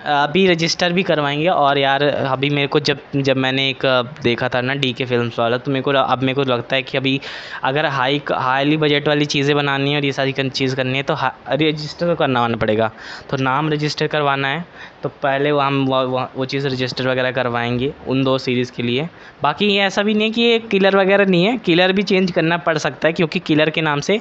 अभी 0.07 0.47
रजिस्टर 0.47 0.93
भी 0.93 1.03
करवाएँगे 1.03 1.47
और 1.49 1.79
यार 1.79 2.03
अभी 2.03 2.49
मेरे 2.51 2.67
को 2.69 2.81
जब 2.81 2.99
जब 3.17 3.37
मैंने 3.37 3.69
एक 3.71 3.85
देखा 4.23 4.49
था 4.49 4.61
ना 4.61 4.75
डी 4.75 4.93
के 4.93 5.05
फिल्म्स 5.05 5.39
वाला 5.39 5.59
तो 5.59 5.71
मेरे 5.71 5.83
को 5.83 5.91
अब 5.93 6.23
मेरे 6.23 6.35
को 6.35 6.43
लगता 6.43 6.77
है 6.77 6.83
कि 6.83 6.99
अभी 6.99 7.21
अगर 7.65 7.87
हाई 7.89 8.21
हाईली 8.31 8.77
बजट 8.77 9.09
वाली 9.09 9.25
चीज़ें 9.27 9.55
बनानी 9.57 9.91
है 9.91 9.97
और 9.97 10.05
ये 10.05 10.13
सारी 10.13 10.33
चीज़ 10.41 10.77
करनी 10.77 10.97
है 10.97 11.03
तो 11.03 11.17
रजिस्टर 11.53 12.07
तो 12.07 12.15
करना 12.17 12.47
पड़ेगा। 12.57 12.91
तो 13.31 13.37
नाम 13.37 13.71
रजिस्टर 13.73 14.07
करवाना 14.07 14.49
है 14.49 14.65
तो 15.03 15.09
पहले 15.23 15.53
वो 15.53 15.61
हम 15.61 15.85
वो, 15.87 16.29
वो 16.37 16.45
चीज़ 16.45 16.67
रजिस्टर 16.67 17.09
वगैरह 17.09 17.31
करवाएँगे 17.33 17.93
उन 18.09 18.23
दो 18.25 18.37
सीरीज़ 18.39 18.73
के 18.73 18.83
लिए। 18.83 19.09
बाकी 19.43 19.67
ये 19.67 19.81
ऐसा 19.83 20.03
भी 20.03 20.15
नहीं 20.15 20.27
है 20.27 20.31
कि 20.33 20.43
ये 20.43 20.59
किलर 20.71 20.97
वगैरह 20.97 21.27
नहीं 21.27 21.45
है 21.45 21.57
किलर 21.59 21.93
भी 21.93 22.03
चेंज 22.03 22.31
करना 22.31 22.57
पड़ 22.59 22.77
सकता 22.79 23.09
है 23.09 23.13
क्योंकि 23.13 23.39
किलर 23.41 23.71
के 23.71 23.81
नाम 23.83 24.01
से 24.01 24.21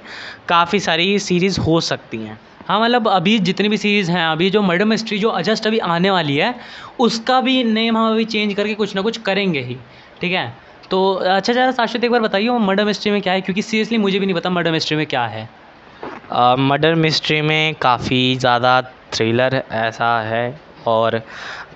काफ़ी 0.50 0.80
सारी 0.80 1.18
सीरीज़ 1.20 1.60
हो 1.62 1.80
सकती 1.82 2.18
हैं। 2.18 2.40
हाँ 2.68 2.80
मतलब 2.82 3.08
अभी 3.08 3.38
जितनी 3.40 3.70
भी 3.70 3.78
सीरीज़ 3.78 4.12
हैं, 4.12 4.26
अभी 4.26 4.50
जो 4.50 4.62
मर्डर 4.62 4.86
मिस्ट्री 4.86 5.18
जो 5.20 5.40
जस्ट 5.42 5.68
अभी 5.68 5.78
आने 5.80 6.10
वाली 6.12 6.36
है, 6.38 6.54
उसका 7.00 7.40
भी 7.42 7.64
नेम 7.64 7.98
हम 7.98 8.12
अभी 8.12 8.26
चेंज 8.26 8.54
करके 8.54 8.74
कुछ 8.76 8.96
ना 8.96 9.02
कुछ 9.02 9.18
करेंगे 9.22 9.62
ही, 9.62 9.78
ठीक 10.22 10.32
है? 10.32 10.54
तो 10.92 11.14
अच्छा 11.14 11.54
ज़रा 11.54 11.72
शाश्वत 11.72 12.04
एक 12.04 12.12
बार 12.12 12.22
बताइए 12.22 12.58
मर्डर 12.60 12.86
मिस्ट्री 12.86 13.12
में 13.12 13.22
क्या 13.22 13.34
है? 13.34 13.42
क्योंकि 13.42 13.62
सीरियसली 13.62 13.98
मुझे 13.98 14.20
भी 14.20 14.26
नहीं 14.26 14.36
पता 14.36 14.50
मर्डर 14.50 14.72
मिस्ट्री 14.72 14.98
में 14.98 15.06
क्या 15.06 15.26
है। 15.28 15.50
मर्डर 16.60 16.96
मिस्ट्री 16.96 17.42
में 17.42 17.74
काफ़ी 17.82 18.36
ज़्यादा 18.36 18.82
थ्रिलर 19.14 19.62
ऐसा 19.72 20.20
है 20.22 20.60
और 20.88 21.22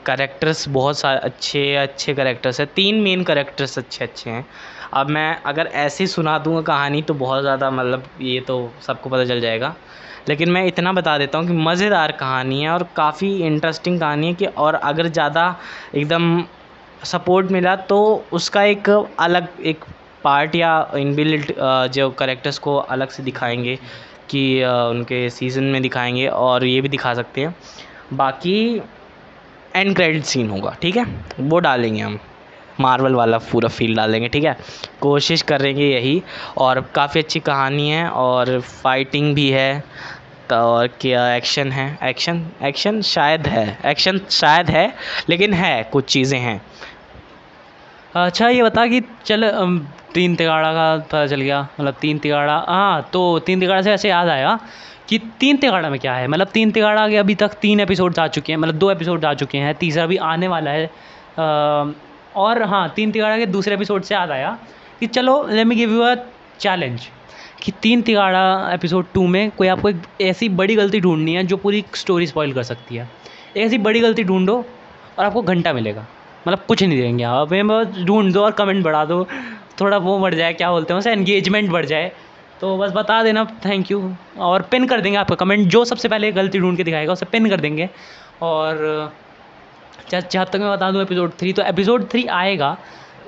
करेक्टर्स 0.05 0.67
बहुत 0.69 0.99
सारे 0.99 1.19
अच्छे 1.19 1.75
अच्छे 1.75 2.13
करेक्टर्स 2.13 2.59
हैं। 2.59 2.67
तीन 2.75 3.01
मेन 3.01 3.23
करेक्टर्स 3.23 3.77
अच्छे 3.79 4.03
अच्छे 4.05 4.29
हैं। 4.29 4.45
अब 4.93 5.09
मैं 5.09 5.35
अगर 5.45 5.69
ऐसे 5.75 6.07
सुना 6.07 6.37
दूँगा 6.39 6.61
कहानी 6.63 7.01
तो 7.01 7.13
बहुत 7.13 7.41
ज़्यादा 7.41 7.69
मतलब 7.71 8.03
ये 8.21 8.39
तो 8.39 8.57
सबको 8.87 9.09
पता 9.09 9.25
चल 9.25 9.41
जाएगा। 9.41 9.75
लेकिन 10.29 10.50
मैं 10.50 10.65
इतना 10.65 10.94
बता 10.94 11.17
देता 11.17 11.38
हूँ 11.38 11.48
कि 11.48 11.53
मज़ेदार 11.53 12.12
कहानी 12.12 12.62
है 12.62 12.70
और 12.70 12.88
काफ़ी 12.96 13.36
इंटरेस्टिंग 13.38 14.00
कहानी 14.00 14.27
है 14.27 14.34
कि 14.34 14.46
और 14.46 14.75
अगर 14.75 15.08
ज़्यादा 15.08 15.55
एकदम 15.96 16.44
सपोर्ट 17.03 17.51
मिला 17.51 17.75
तो 17.86 18.00
उसका 18.34 18.63
एक 18.63 18.89
अलग 18.89 19.48
एक 19.65 19.86
पार्ट 20.24 20.55
या 20.55 20.72
इनबिल्ट 20.98 21.51
जो 21.94 22.10
करेक्टर्स 22.20 22.58
को 22.60 22.75
अलग 22.77 23.10
से 23.10 23.24
दिखाएँगे 23.24 23.75
कि 24.29 24.63
उनके 24.63 25.29
सीज़न 25.29 25.63
में 25.63 25.82
दिखाएँगे 25.82 26.27
और 26.27 26.65
ये 26.65 26.79
भी 26.82 26.89
दिखा 26.89 27.13
सकते 27.13 27.41
हैं। 27.41 27.55
बाकी 28.13 28.82
एंड 29.75 29.96
क्रेडिट 29.96 30.24
सीन 30.24 30.50
होगा, 30.50 30.75
ठीक 30.82 30.98
है? 30.98 31.05
वो 31.39 31.60
डालेंगे 31.60 32.01
हम। 32.01 32.20
मार्वल 32.82 33.13
वाला 33.15 33.38
पूरा 33.51 33.70
फील 33.70 33.96
डालेंगे, 33.96 34.27
ठीक 34.27 34.44
है? 34.44 34.58
कोशिश 35.01 35.41
करेंगे 35.41 35.86
यही। 35.86 36.22
और 36.58 36.82
काफ़ी 36.96 37.20
अच्छी 37.20 37.39
कहानी 37.39 37.89
है 37.89 38.08
और 38.10 38.60
फाइटिंग 38.62 39.34
भी 39.36 39.50
है। 39.50 39.84
तो 40.49 40.55
और 40.55 40.87
क्या 41.01 41.27
एक्शन 41.35 41.71
है। 41.71 41.87
एक्शन 42.03 42.45
एक्शन 42.63 43.01
शायद 43.01 43.47
है। 43.47 43.65
एक्शन 43.85 44.19
शायद 44.31 44.69
है 44.69 44.87
लेकिन 45.29 45.53
है 45.53 45.83
कुछ 45.83 46.05
चीज़ें 46.05 46.39
हैं। 46.39 46.61
अच्छा 48.15 48.49
ये 48.49 48.63
बता 48.63 48.85
कि 48.87 49.01
चल 49.25 49.49
तीन 50.13 50.35
तिगाड़ा 50.35 50.71
का 50.73 50.95
पता 50.97 51.25
चल 51.27 51.41
गया। 51.41 51.61
मतलब 51.79 51.95
तीन 52.01 52.19
तिगाड़ा 52.19 52.57
हाँ 52.67 53.09
तो 53.13 53.39
तीन 53.39 53.59
तिगाड़ा 53.59 53.81
से 53.81 53.91
ऐसे 53.91 54.09
याद 54.09 54.29
आया 54.29 54.57
कि 55.09 55.17
तीन 55.39 55.57
तिगाड़ा 55.57 55.89
में 55.89 55.99
क्या 55.99 56.13
है। 56.13 56.27
मतलब 56.27 56.47
तीन 56.47 56.71
तिगाड़ा 56.71 57.07
के 57.09 57.17
अभी 57.17 57.35
तक 57.35 57.53
तीन 57.61 57.79
एपिसोड 57.79 58.19
आ 58.19 58.27
चुके 58.27 58.53
हैं। 58.53 58.59
मतलब 58.59 58.75
दो 58.75 58.91
एपिसोड 58.91 59.25
आ 59.25 59.33
चुके 59.33 59.57
हैं। 59.57 59.73
तीसरा 59.75 60.05
भी 60.05 60.17
आने 60.29 60.47
वाला 60.47 60.71
है। 60.71 60.85
अ, 60.85 61.93
और 62.35 62.63
हाँ 62.63 62.87
तीन 62.95 63.11
तिगाड़ा 63.11 63.37
के 63.37 63.45
दूसरे 63.45 63.75
एपिसोड 63.75 64.03
से 64.03 64.15
याद 64.15 64.31
आया 64.31 64.57
कि 64.99 65.07
चलो 65.07 65.45
let 65.47 65.67
me 65.67 65.75
give 65.75 65.93
you 65.93 66.01
a 66.01 66.15
challenge 66.59 67.07
कि 67.62 67.71
तीन 67.71 68.01
तिगाड़ा 68.01 68.71
एपिसोड 68.74 69.05
टू 69.13 69.27
में 69.27 69.51
कोई 69.51 69.67
आपको 69.67 69.89
एक 69.89 70.01
ऐसी 70.21 70.50
बड़ी 70.50 70.75
गलती 70.75 71.00
ढूंढनी 71.00 71.33
है 71.35 71.43
जो 71.43 71.57
पूरी 71.57 71.83
स्टोरी 71.93 72.27
स्पॉइल 72.27 72.53
कर 72.53 72.63
सकती 72.63 72.95
है। 72.95 73.09
ऐसी 73.57 73.77
बड़ी 73.77 74.00
गलती 74.00 74.24
ढूंढो 74.24 74.65
और 75.19 75.25
आपको 75.25 75.41
घंटा 75.41 75.74
मिलेगा। 75.74 76.05
मतलब 76.47 76.59
कुछ 76.67 76.83
नहीं 76.83 77.01
देंगे 77.01 77.24
आप। 77.24 77.53
हमें 77.53 78.05
ढूंढ 78.05 78.33
दो 78.33 78.43
और 78.43 78.51
कमेंट 78.51 78.83
बढ़ा 78.83 79.05
दो। 79.05 79.27
थोड़ा 79.81 79.97
वो 79.97 80.19
बढ़ 80.19 80.35
जाए, 80.35 80.53
क्या 80.53 80.71
बोलते 80.71 80.93
हैं 80.93 81.00
उसे 81.00 81.12
एंगेजमेंट 81.12 81.69
बढ़ 81.69 81.85
जाए। 81.85 82.12
तो 82.62 82.77
बस 82.77 82.91
बता 82.91 83.21
देना 83.24 83.43
थैंक 83.65 83.91
यू 83.91 84.12
और 84.39 84.62
पिन 84.62 84.85
कर 84.88 85.01
देंगे 85.01 85.17
आपका 85.17 85.35
कमेंट 85.35 85.67
जो 85.67 85.85
सबसे 85.85 86.07
पहले 86.07 86.31
गलती 86.31 86.59
ढूंढ 86.59 86.77
के 86.77 86.83
दिखाएगा, 86.83 87.13
उसे 87.13 87.25
पिन 87.25 87.50
कर 87.50 87.59
देंगे। 87.59 87.89
और 88.41 89.13
जहाँ 90.12 90.45
तक 90.45 90.55
मैं 90.55 90.71
बता 90.71 90.91
दूँ 90.91 91.01
एपिसोड 91.01 91.31
थ्री 91.31 91.53
तो 91.53 91.63
एपिसोड 91.63 92.09
थ्री 92.09 92.25
आएगा। 92.25 92.77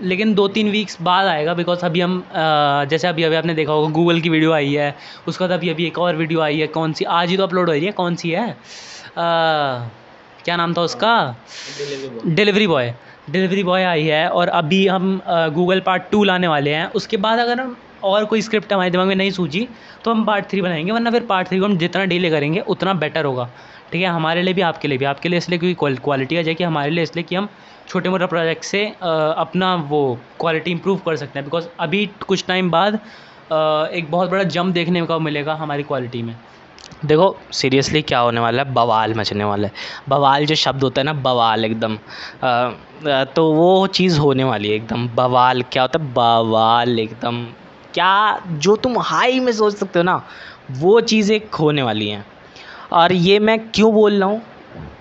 लेकिन 0.01 0.33
दो 0.35 0.47
तीन 0.47 0.69
वीक्स 0.71 0.97
बाद 1.01 1.27
आएगा 1.27 1.53
बिकॉज़ 1.53 1.85
अभी 1.85 2.01
हम 2.01 2.23
जैसे 2.89 3.07
अभी 3.07 3.23
अभी 3.23 3.35
आपने 3.35 3.53
देखा 3.53 3.73
होगा 3.73 3.89
गूगल 3.93 4.19
की 4.21 4.29
वीडियो 4.29 4.51
आई 4.53 4.73
है 4.73 4.95
उसके 5.27 5.43
बाद 5.43 5.51
अभी 5.51 5.69
अभी 5.69 5.85
एक 5.85 5.97
और 5.99 6.15
वीडियो 6.15 6.41
आई 6.41 6.59
है 6.59 6.67
कौन 6.67 6.93
सी 6.93 7.05
आज 7.05 7.29
ही 7.29 7.37
तो 7.37 7.43
अपलोड 7.43 7.67
हो 7.67 7.73
रही 7.73 7.85
है 7.85 7.91
कौन 7.91 8.15
सी 8.15 8.29
है? 8.29 8.49
अ, 8.49 8.55
क्या 10.45 10.55
नाम 10.55 10.73
था 10.73 10.81
उसका? 10.81 11.15
डिलीवरी 12.25 12.67
बॉय 12.67 12.93
डिलीवरी 13.29 13.63
बॉय 13.63 13.83
आई 13.83 14.03
है 14.03 14.27
और 14.29 14.47
अभी 14.49 14.85
हम 14.87 15.19
गूगल 15.53 15.79
पार्ट 15.85 16.03
टू 16.11 16.23
लाने 16.23 16.47
वाले 16.47 16.73
हैं। 16.73 16.85
उसके 16.95 17.17
बाद 17.17 17.39
अगर 17.39 17.59
हम 17.61 17.75
और 18.03 18.25
कोई 18.25 18.41
स्क्रिप्ट 18.41 18.73
हमारे 18.73 18.89
दिमाग 18.89 19.07
में 19.07 19.15
नहीं 19.15 19.31
सूझी 19.31 19.67
तो 20.03 20.11
हम 20.11 20.23
पार्ट 20.25 20.45
थ्री 20.49 20.61
बनाएँगे 20.61 20.91
वरना 20.91 21.11
फिर 21.11 21.23
पार्ट 21.29 21.47
थ्री 21.47 21.59
को 21.59 21.65
हम 21.65 21.77
जितना 21.77 22.05
डिले 22.05 22.29
करेंगे 22.29 22.59
उतना 22.67 22.93
बेटर 22.95 23.25
होगा। 23.25 23.49
ठीक 23.91 24.01
है, 24.01 24.07
हमारे 24.09 24.41
लिए 24.41 24.53
भी, 24.53 24.61
आपके 24.61 24.87
लिए 24.87 24.97
भी। 24.97 25.05
आपके 25.05 25.29
लिए 25.29 25.37
इसलिए 25.37 25.59
क्योंकि 25.59 25.95
क्वालिटी 26.03 26.37
आ 26.37 26.41
जाएगी 26.41 26.63
हमारे 26.63 26.91
लिए 26.91 27.03
इसलिए 27.03 27.23
कि 27.23 27.35
हम 27.35 27.49
छोटे 27.87 28.09
मोटे 28.09 28.25
प्रोजेक्ट 28.27 28.63
से 28.63 28.85
अपना 29.03 29.73
वो 29.89 30.17
क्वालिटी 30.39 30.71
इंप्रूव 30.71 30.97
कर 31.05 31.15
सकते 31.15 31.39
हैं। 31.39 31.45
बिकॉज़ 31.45 31.67
अभी 31.79 32.05
कुछ 32.27 32.45
टाइम 32.47 32.71
बाद 32.71 32.99
एक 33.93 34.07
बहुत 34.11 34.29
बड़ा 34.29 34.43
जंप 34.45 34.73
देखने 34.73 35.05
का 35.05 35.19
मिलेगा 35.19 35.53
हमारी 35.55 35.83
क्वालिटी 35.83 36.21
में। 36.23 36.35
देखो 37.05 37.35
सीरियसली 37.53 38.01
क्या 38.01 38.19
होने 38.19 38.39
वाला 38.41 38.63
है? 38.63 38.73
बवाल 38.73 39.13
मचने 39.13 39.43
वाला 39.43 39.67
है। 39.67 39.73
बवाल 40.09 40.45
जो 40.45 40.55
शब्द 40.55 40.83
होता 40.83 41.01
है 41.01 41.05
ना, 41.05 41.13
बवाल 41.13 41.65
एकदम। 41.65 41.97
तो 43.35 43.51
वो 43.53 43.87
चीज़ 43.89 44.19
होने 44.19 44.43
वाली 44.43 44.69
है 44.69 44.75
एकदम। 44.75 45.07
बवाल 45.15 45.61
क्या 45.71 45.83
होता 45.83 45.99
है? 45.99 46.13
बवाल 46.13 46.99
एकदम। 46.99 47.43
क्या 47.93 48.39
जो 48.49 48.75
तुम 48.75 48.97
हाई 49.01 49.39
में 49.39 49.51
सोच 49.51 49.75
सकते 49.75 49.99
हो 49.99 50.03
ना, 50.03 50.21
वो 50.71 50.99
चीज़ें 51.01 51.39
होने 51.59 51.83
वाली 51.83 52.09
हैं। 52.09 52.25
और 52.93 53.13
ये 53.13 53.39
मैं 53.39 53.59
क्यों 53.71 53.93
बोल 53.93 54.19
रहा 54.19 54.29
हूँ? 54.29 54.41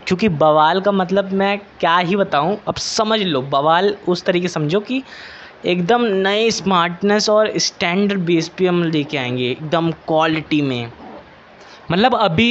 क्योंकि 0.06 0.28
बवाल 0.28 0.80
का 0.80 0.92
मतलब 0.92 1.32
मैं 1.32 1.58
क्या 1.80 1.98
ही 1.98 2.16
बताऊँ? 2.16 2.56
अब 2.68 2.74
समझ 2.74 3.20
लो, 3.20 3.42
बवाल 3.42 3.96
उस 4.08 4.24
तरीके 4.24 4.48
समझो 4.48 4.80
कि 4.80 5.02
एकदम 5.64 6.02
नए 6.02 6.50
स्मार्टनेस 6.50 7.28
और 7.28 7.58
स्टैंडर्ड 7.58 8.20
बेस 8.20 8.48
पे 8.48 8.66
हम 8.66 8.82
लेके 8.84 9.16
आएँगे, 9.16 9.50
एकदम 9.50 9.90
क्वालिटी 9.90 10.62
में। 10.62 10.92
मतलब 11.90 12.14
अभी 12.14 12.48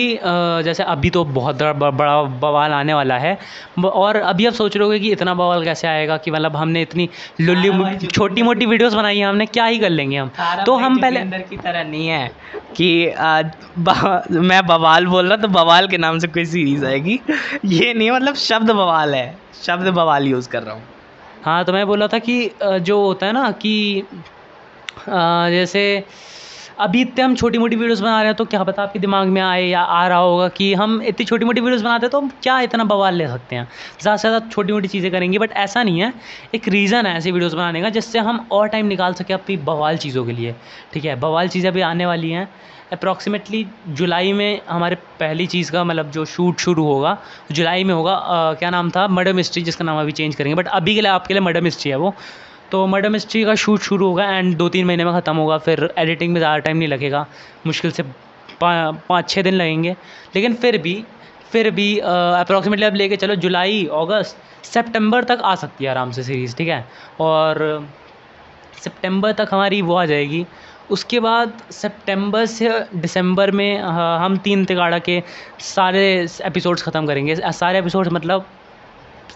जैसे 0.63 0.84
अभी 0.84 1.10
तो 1.10 1.24
बहुत 1.25 1.56
बड़ा 1.63 1.89
बड़ा 1.92 2.22
बवाल 2.24 2.72
आने 2.72 2.94
वाला 2.94 3.18
है। 3.18 3.38
और 3.86 4.15
अभी 4.15 4.46
आप 4.46 4.54
सोच 4.54 4.77
रहे 4.77 4.84
होगे 4.86 5.00
कि 5.00 5.12
इतना 5.12 5.34
बवाल 5.34 5.63
कैसे 5.63 5.88
आएगा 5.88 6.18
कि 6.18 6.32
मतलब 6.32 6.56
हमने 6.56 6.82
इतनी 6.82 7.10
लुल्ली 7.42 7.98
छोटी 8.08 8.42
मोटी 8.42 8.65
वीडियोस 8.65 8.94
बनाई 8.94 9.18
हैं 9.18 9.27
हमने 9.27 9.46
क्या 9.46 9.65
ही 9.65 9.80
कर 9.80 9.89
लेंगे 9.89 10.18
हम? 10.18 10.32
तो 10.65 10.75
हम 10.77 10.98
पहले 11.01 11.20
अंदर 11.20 11.42
की 11.42 11.58
तरह 11.58 11.84
नहीं 11.84 12.08
है 12.08 12.32
कि 12.75 13.10
आ, 13.10 13.42
ब- 13.77 14.24
मैं 14.32 14.65
बवाल 14.68 15.06
बोल 15.06 15.27
रहा 15.27 15.38
तो 15.38 15.48
बवाल 15.48 15.88
के 15.88 15.98
नाम 15.98 16.20
से 16.20 16.27
कोई 16.27 16.46
सीरीज़ 16.46 16.86
आएगी। 16.86 17.20
ये 17.65 17.94
नहीं 17.94 18.12
मतलब 18.12 18.36
शब्द 18.36 18.72
बवाल 18.72 19.15
है। 19.15 19.38
शब्द 19.65 19.88
बवाल 19.88 20.27
यूज़ 20.27 20.50
कर 20.50 20.63
रहा 20.63 20.74
हूँ। 20.74 20.84
हाँ 21.44 21.63
तो 21.65 21.74
मैं 21.74 21.86
बोला 21.88 22.08
था 22.08 22.20
कि 22.20 22.56
जो 22.63 23.01
होता 23.01 23.25
है 23.25 23.32
ना 23.32 23.51
कि 23.51 23.75
अ, 25.08 25.50
जैसे 25.50 25.82
अभी 26.77 27.01
इतने 27.01 27.24
हम 27.24 27.36
छोटी 27.36 27.58
मोटी 27.58 27.75
वीडियोस 27.75 28.00
बना 28.00 28.17
रहे 28.17 28.27
हैं 28.27 28.36
तो 28.36 28.46
क्या 28.46 28.63
पता 28.63 28.84
आपके 28.84 29.00
दिमाग 29.00 29.27
में 29.27 29.41
आए 29.41 29.63
या 29.63 29.82
आ 29.82 30.08
रहा 30.08 30.17
होगा 30.20 30.48
कि 30.50 30.74
हम 30.74 31.01
इतनी 31.03 31.25
छोटी 31.25 31.46
मोटी 31.46 31.62
वीडियोस 31.62 31.82
बनाते 31.82 32.05
हैं 32.05 32.12
तो 32.12 32.20
हम 32.20 32.29
क्या 32.44 32.60
इतना 32.62 32.84
बवाल 32.84 33.15
ले 33.15 33.27
सकते 33.27 33.55
हैं। 33.55 33.67
ज़्यादा 34.01 34.15
से 34.17 34.27
ज़्यादा 34.27 34.48
छोटी 34.50 34.74
मोटी 34.74 34.88
चीज़ें 34.88 35.12
करेंगे 35.12 35.39
बट 35.39 35.51
ऐसा 35.53 35.84
नहीं 35.84 36.00
है। 36.00 36.12
एक 36.55 36.67
रीज़न 36.67 37.05
है 37.05 37.15
ऐसी 37.17 37.32
वीडियोज़ 37.32 37.55
बनाने 37.55 37.82
का, 37.82 37.89
जिससे 37.89 38.20
हम 38.20 38.48
और 38.51 38.67
टाइम 38.67 38.86
निकाल 38.88 39.13
सकें 39.13 39.34
अपनी 39.34 39.58
बवाल 39.60 39.98
चीज़ों 39.98 40.25
के 40.25 40.32
लिए, 40.32 40.55
ठीक 40.94 41.05
है? 41.05 41.15
बवाल 41.17 41.48
चीज़ें 41.48 41.70
अभी 41.72 41.82
आने 41.84 42.05
वाली 42.05 42.32
हैं। 42.32 42.48
अप्रॉक्सीमेटली 42.94 43.65
जुलाई 43.89 44.34
में 44.34 44.62
हमारे 44.70 44.96
पहली 45.20 45.46
चीज़ 45.48 45.72
का 45.72 45.84
मतलब 45.84 46.12
जो 46.12 46.25
शूट 46.27 46.60
शुरू 46.60 46.84
होगा, 46.86 47.17
जुलाई 47.51 47.84
में 47.84 47.94
होगा 47.94 48.20
क्या 48.60 48.70
नाम 48.70 48.89
था? 48.89 49.08
मर्डर 49.10 49.34
मिस्ट्री 49.34 49.63
जिसका 49.63 49.86
नाम 49.86 50.00
अभी 50.00 50.12
चेंज 50.12 50.36
करेंगे 50.36 50.55
बट 50.55 50.67
अभी 50.70 50.96
के 50.96 51.01
लिए 51.01 51.12
आपके 51.12 51.34
लिए 51.34 51.41
मर्डर 51.41 51.62
मिस्ट्री 51.62 51.91
है 51.91 51.98
वो। 51.98 52.13
तो 52.75 52.86
मर्डर 52.88 53.10
मिस्ट्री 53.10 53.44
का 53.46 53.53
शूट 53.55 53.79
शुरू 53.82 54.08
होगा 54.08 54.24
एंड 54.29 54.55
दो 54.58 54.67
तीन 54.70 54.86
महीने 54.86 55.03
में 55.05 55.12
ख़त्म 55.13 55.36
होगा 55.38 55.58
फिर 55.65 55.94
एडिटिंग 55.98 56.34
में 56.34 56.39
ज़्यादा 56.39 56.58
टाइम 56.63 56.77
नहीं 56.77 56.88
लगेगा। 56.88 57.25
मुश्किल 57.67 57.91
से 57.91 58.03
पा, 58.03 58.91
पाँच 59.10 59.29
छः 59.29 59.44
दिन 59.44 59.53
लगेंगे। 59.53 59.96
लेकिन 60.36 60.53
फिर 60.55 60.77
भी 60.77 60.96
फिर 61.51 61.70
भी 61.72 61.88
अप्रॉक्सीमेटली 62.00 62.86
अब 62.86 62.96
लेके 62.96 63.15
चलो 63.15 63.36
जुलाई 63.46 63.86
अगस्त 63.94 64.65
सितंबर 64.65 65.24
तक 65.24 65.41
आ 65.44 65.55
सकती 65.55 65.84
है 65.84 65.89
आराम 65.91 66.12
से 66.12 66.24
सीरीज़ 66.24 66.55
ठीक 66.55 66.67
है? 66.67 66.84
और 67.22 67.88
सितंबर 68.84 69.32
तक 69.34 69.50
हमारी 69.51 69.82
वो 69.82 69.96
आ 69.96 70.05
जाएगी। 70.05 70.46
उसके 70.91 71.20
बाद 71.20 71.58
सितंबर 71.72 72.46
से 72.46 72.79
दिसंबर 72.98 73.51
में 73.51 73.79
हम 73.79 74.38
तीन 74.44 74.65
तिगाड़ा 74.65 75.00
के 75.10 75.22
सारे 75.72 76.05
एपिसोड्स 76.46 76.84
ख़त्म 76.84 77.08
करेंगे। 77.08 77.41
सारे 77.53 77.79
एपिसोड्स 77.79 78.12
मतलब 78.13 78.46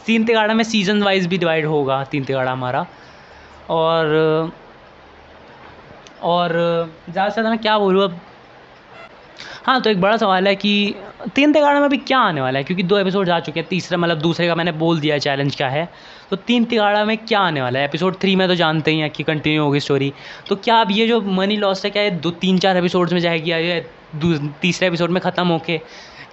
तीन 0.05 0.24
तिगाड़ा 0.25 0.53
में 0.53 0.63
सीज़न 0.65 1.03
वाइज 1.03 1.27
भी 1.27 1.38
डिवाइड 1.38 1.65
होगा 1.67 2.03
तीन 2.12 2.24
तिगाड़ा 2.24 2.51
हमारा। 2.51 2.88
और 3.69 4.51
और 6.23 6.51
ज़्यादा 7.09 7.29
से 7.29 7.33
ज़्यादा 7.33 7.49
मैं 7.49 7.59
क्या 7.59 7.77
बोलूँ 7.79 8.03
अब? 8.03 8.19
हाँ 9.65 9.79
तो 9.81 9.89
एक 9.89 9.99
बड़ा 10.01 10.17
सवाल 10.17 10.47
है 10.47 10.55
कि 10.55 10.95
तीन 11.35 11.53
तिगाड़ा 11.53 11.79
में 11.79 11.85
अभी 11.85 11.97
क्या 11.97 12.19
आने 12.19 12.41
वाला 12.41 12.59
है? 12.59 12.63
क्योंकि 12.63 12.83
दो 12.83 12.97
एपिसोड 12.97 13.29
आ 13.29 13.39
चुके 13.39 13.59
हैं। 13.59 13.67
तीसरा 13.69 13.97
मतलब 13.97 14.19
दूसरे 14.19 14.47
का 14.47 14.55
मैंने 14.55 14.71
बोल 14.73 14.99
दिया 14.99 15.17
चैलेंज 15.17 15.55
क्या 15.55 15.69
है। 15.69 15.88
तो 16.29 16.35
तीन 16.38 16.65
तिगाड़ा 16.65 17.03
में 17.05 17.17
क्या 17.17 17.39
आने 17.39 17.61
वाला 17.61 17.79
है? 17.79 17.85
एपिसोड 17.85 18.15
थ्री 18.21 18.35
में 18.35 18.47
तो 18.47 18.55
जानते 18.55 18.91
ही 18.91 18.99
हैं 18.99 19.09
कि 19.09 19.23
कंटिन्यू 19.23 19.63
होगी 19.63 19.79
स्टोरी 19.79 20.11
तो 20.49 20.55
क्या 20.57 20.75
अब 20.81 20.91
ये 20.91 21.07
जो 21.07 21.21
मनी 21.21 21.57
लॉस 21.57 21.85
है, 21.85 21.91
क्या 21.91 22.03
ये 22.03 22.11
दो, 22.11 22.31
तीन, 22.31 22.57
चार 22.59 22.77
एपिसोड्स 22.77 23.13
में 23.13 23.19
जाएगी 23.19 23.51
या 23.51 23.79
तीसरे 24.61 24.88
एपिसोड 24.88 25.09
में 25.09 25.21
ख़त्म 25.21 25.47
होके? 25.47 25.79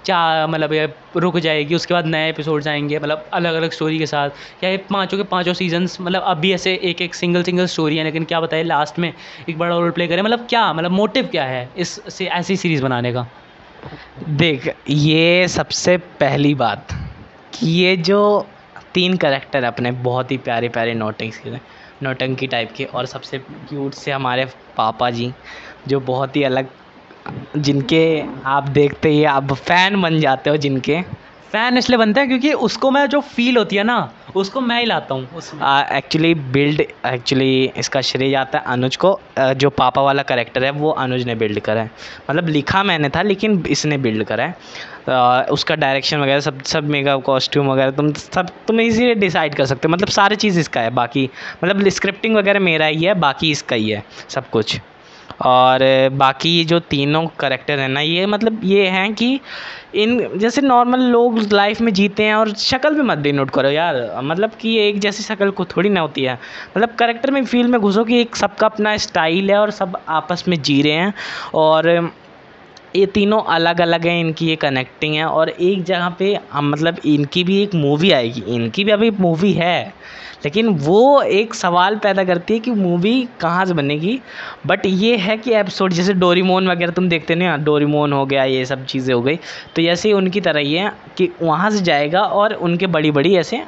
क्या 0.07 0.47
मतलब 0.47 0.73
ये 0.73 0.89
रुक 1.17 1.39
जाएगी, 1.39 1.75
उसके 1.75 1.95
बाद 1.95 2.07
नए 2.07 2.29
एपिसोड्स 2.31 2.67
आएँगे 2.69 2.99
मतलब 2.99 3.25
अलग 3.33 3.55
अलग 3.55 3.71
स्टोरी 3.71 3.99
के 3.99 4.07
साथ। 4.07 4.31
या 4.65 4.71
ये 4.71 4.77
पाँचों 4.91 5.19
के 5.19 5.25
पाँचों 5.25 5.55
सीजन्स 5.55 6.01
मतलब 6.01 6.23
अभी 6.23 6.53
ऐसे 6.53 6.75
एक 6.85 7.01
एक 7.03 7.15
सिंगल 7.15 7.43
सिंगल 7.43 7.67
स्टोरी 7.67 7.97
है, 7.97 8.05
लेकिन 8.05 8.25
क्या 8.25 8.41
बताए 8.41 8.63
लास्ट 8.63 8.99
में 8.99 9.13
एक 9.49 9.59
बड़ा 9.59 9.77
रोल 9.77 9.91
प्ले 9.91 10.07
करें। 10.09 10.23
मतलब 10.23 10.47
क्या 10.51 10.73
मतलब 10.73 10.91
मोटिव 10.91 11.27
क्या 11.27 11.45
है 11.45 11.69
इस 11.77 12.01
से 12.15 12.27
ऐसी 12.27 12.57
सीरीज़ 12.57 12.83
बनाने 12.83 13.13
का? 13.13 13.27
देख, 14.29 14.75
ये 14.89 15.49
सबसे 15.49 15.97
पहली 16.21 16.55
बात 16.55 16.93
कि 17.55 17.71
ये 17.71 17.97
जो 17.97 18.47
तीन 18.95 19.17
करेक्टर 19.17 19.65
अपने, 19.65 19.91
बहुत 19.91 20.31
ही 20.31 20.37
प्यारे 20.39 20.69
प्यारे 20.69 20.95
नौटंकी 20.95 21.51
के 21.51 21.59
नौटंकी 22.03 22.47
टाइप 22.47 22.73
के 22.77 22.85
और 22.85 23.07
सबसे 23.07 23.39
क्यूट 23.39 23.95
से 23.95 24.13
हमारे 24.13 24.45
पापा 24.77 25.11
जी, 25.11 25.33
जो 25.89 26.01
बहुत 26.01 26.37
ही 26.37 26.43
अलग 26.43 26.69
जिनके 27.57 28.23
आप 28.47 28.69
देखते 28.71 29.09
ही 29.09 29.25
आप 29.27 29.53
फ़ैन 29.53 30.01
बन 30.03 30.21
जाते 30.21 30.51
हो 30.51 30.57
जिनके। 30.57 31.03
फ़ैन 31.53 31.77
इसलिए 31.79 31.99
बनते 31.99 32.21
हैं 32.21 32.29
क्योंकि 32.29 32.53
उसको 32.65 32.91
मैं 32.91 33.07
जो 33.09 33.21
फील 33.23 33.57
होती 33.57 33.77
है 33.77 33.83
ना 33.85 33.97
उसको 34.37 34.61
मैं 34.61 34.79
ही 34.79 34.87
लाता 34.87 35.15
हूँ। 35.15 35.41
एक्चुअली 35.97 36.33
बिल्ड 36.35 36.81
एक्चुअली 36.81 37.73
इसका 37.79 38.01
श्रेय 38.01 38.31
जाता 38.31 38.59
है 38.59 38.65
अनुज 38.69 38.97
को। 38.97 39.19
जो 39.39 39.71
पापा 39.71 40.03
वाला 40.03 40.23
करेक्टर 40.23 40.65
है 40.65 40.71
वो 40.71 40.91
अनुज 40.91 41.25
ने 41.27 41.35
बिल्ड 41.35 41.61
करा 41.61 41.81
है। 41.81 41.91
मतलब 42.31 42.49
लिखा 42.49 42.83
मैंने 42.83 43.09
था 43.09 43.23
लेकिन 43.23 43.63
इसने 43.71 43.99
बिल्ड 43.99 44.25
करा 44.25 44.45
है। 44.45 45.45
उसका 45.47 45.75
डायरेक्शन 45.77 46.21
वगैरह 46.21 46.41
सब 46.41 46.63
सब 46.65 46.89
मेगा 46.91 47.17
कॉस्ट्यूम 47.29 47.69
वगैरह 47.69 47.91
तुम 47.93 48.13
सब 48.13 48.51
तुम 48.69 48.81
इजीली 48.81 49.15
डिसाइड 49.15 49.55
कर 49.55 49.67
सकते 49.67 49.89
हो। 49.89 49.93
मतलब 49.93 50.09
सारी 50.09 50.37
चीज़ 50.37 50.61
इसका 50.61 50.81
है 50.81 50.91
बाकी 50.95 51.29
मतलब 51.65 51.89
स्क्रिप्टिंग 51.91 52.37
वगैरह 52.37 52.61
मेरा 52.61 52.87
ही 52.87 53.05
है 53.05 53.15
बाकी 53.21 53.51
इसका 53.51 53.77
ही 53.77 53.91
है 53.91 54.03
सब 54.29 54.51
कुछ। 54.51 54.79
और 55.43 55.81
बाकी 56.13 56.65
जो 56.65 56.79
तीनों 56.81 57.27
करेक्टर 57.41 57.79
हैं 57.79 57.89
ना, 57.89 58.01
ये 58.01 58.27
मतलब 58.27 58.61
ये 58.65 58.87
हैं 58.89 59.13
कि 59.15 59.41
इन, 59.95 60.39
जैसे 60.39 60.61
नॉर्मल 60.63 61.01
लोग 61.01 61.39
लाइफ 61.53 61.81
में 61.81 61.93
जीते 61.95 62.23
हैं 62.23 62.35
और 62.35 62.53
शक्ल 62.55 62.95
भी 62.95 63.03
मत 63.03 63.19
डिनोट 63.19 63.51
करो 63.51 63.69
यार। 63.71 63.97
मतलब 64.25 64.51
कि 64.61 64.77
एक 64.79 64.99
जैसी 65.01 65.23
शक्ल 65.23 65.51
को 65.51 65.65
थोड़ी 65.67 65.89
ना 65.89 66.01
होती 66.01 66.23
है। 66.25 66.39
मतलब 66.77 66.95
करेक्टर 66.99 67.31
में 67.31 67.45
फ़ील्ड 67.45 67.71
में 67.71 67.81
घुसो 67.81 68.05
कि 68.05 68.21
एक 68.21 68.37
सबका 68.37 68.67
अपना 68.67 68.97
स्टाइल 68.97 69.51
है 69.51 69.59
और 69.59 69.71
सब 69.71 69.99
आपस 70.09 70.45
में 70.49 70.61
जी 70.63 70.81
रहे 70.83 70.93
हैं 70.93 71.13
और 71.55 72.11
ये 72.97 73.07
तीनों 73.07 73.41
अलग 73.45 73.81
अलग 73.81 74.07
हैं, 74.07 74.21
इनकी 74.21 74.47
ये 74.47 74.57
कनेक्टिंग 74.57 75.15
है 75.15 75.25
और 75.25 75.49
एक 75.51 75.83
जगह 75.85 76.09
पे 76.19 76.39
मतलब 76.55 76.99
इनकी 77.07 77.45
भी 77.45 77.63
एक 77.63 77.75
मूवी 77.75 78.11
आएगी। 78.13 78.43
इनकी 78.49 78.85
भी 78.85 78.91
अभी 78.91 79.11
मूवी 79.11 79.53
है, 79.53 79.93
लेकिन 80.45 80.69
वो 80.79 81.23
एक 81.23 81.55
सवाल 81.55 81.97
पैदा 81.99 82.25
करती 82.25 82.55
है 82.55 82.61
कि 82.61 82.71
मूवी 82.73 83.29
कहाँ 83.41 83.65
से 83.67 83.75
बनेगी। 83.75 84.19
बट 84.67 84.87
ये 84.87 85.17
है 85.17 85.37
कि 85.37 85.55
एपिसोड 85.55 85.93
जैसे 85.93 86.13
डोरीमोन 86.15 86.69
वगैरह 86.69 86.93
तुम 86.93 87.09
देखते 87.09 87.35
ना 87.35 87.57
डोरीमोन 87.59 88.13
हो 88.13 88.25
गया, 88.27 88.45
ये 88.45 88.65
सब 88.67 88.85
चीज़ें 88.87 89.15
हो 89.15 89.21
गई। 89.23 89.37
तो 89.77 89.83
जैसे 89.83 90.13
उनकी 90.13 90.41
तरह 90.41 90.61
ही 90.61 90.75
है 90.75 90.93
कि 91.19 91.31
वहाँ 91.43 91.71
से 91.71 91.83
जाएगा 91.85 92.23
और 92.23 92.55
उनके 92.55 92.87
बड़ी 92.89 93.11
बड़ी 93.11 93.37
ऐसे 93.37 93.63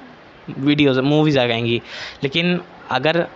वीडियोज़ 0.51 1.01
मूवीज़ 1.01 1.39
आ 1.39 1.47
जाएँगी। 1.47 1.81
लेकिन 2.23 2.61
अगर 2.91 3.27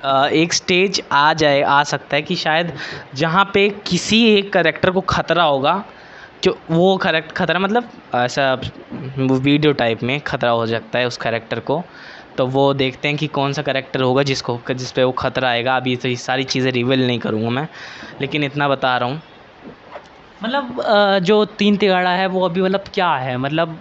एक 0.00 0.52
स्टेज 0.52 1.00
आ 1.12 1.32
जाए, 1.34 1.60
आ 1.62 1.82
सकता 1.84 2.16
है 2.16 2.22
कि 2.22 2.36
शायद 2.36 2.72
जहाँ 3.14 3.44
पे 3.54 3.68
किसी 3.86 4.24
एक 4.28 4.52
करेक्टर 4.52 4.90
को 4.90 5.00
खतरा 5.00 5.44
होगा, 5.44 5.82
जो 6.44 6.56
वो 6.70 6.96
करेक्ट 6.96 7.32
खतरा 7.32 7.58
मतलब 7.58 7.88
ऐसा 8.16 8.52
वीडियो 9.18 9.72
टाइप 9.72 10.02
में 10.02 10.20
खतरा 10.20 10.50
हो 10.50 10.66
सकता 10.66 10.98
है 10.98 11.06
उस 11.06 11.16
करेक्टर 11.16 11.60
को। 11.60 11.82
तो 12.36 12.46
वो 12.46 12.72
देखते 12.74 13.08
हैं 13.08 13.16
कि 13.16 13.26
कौन 13.28 13.52
सा 13.52 13.62
करेक्टर 13.62 14.02
होगा 14.02 14.22
जिसको, 14.22 14.58
जिस 14.70 14.92
पे 14.92 15.04
वो 15.04 15.12
खतरा 15.14 15.48
आएगा। 15.50 15.76
अभी 15.76 15.96
तो 15.96 16.08
ये 16.08 16.16
सारी 16.18 16.44
चीज़ें 16.44 16.70
रिवील 16.72 17.06
नहीं 17.06 17.18
करूँगा 17.18 17.50
मैं, 17.50 17.66
लेकिन 18.20 18.44
इतना 18.44 18.68
बता 18.68 18.96
रहा 18.96 19.08
हूँ। 19.08 19.20
मतलब 20.42 20.82
जो 21.24 21.44
तीन 21.58 21.76
तिगाड़ा 21.76 22.10
है, 22.10 22.26
वो 22.26 22.44
अभी 22.44 22.62
मतलब 22.62 22.84
क्या 22.94 23.10
है? 23.16 23.36
मतलब 23.36 23.80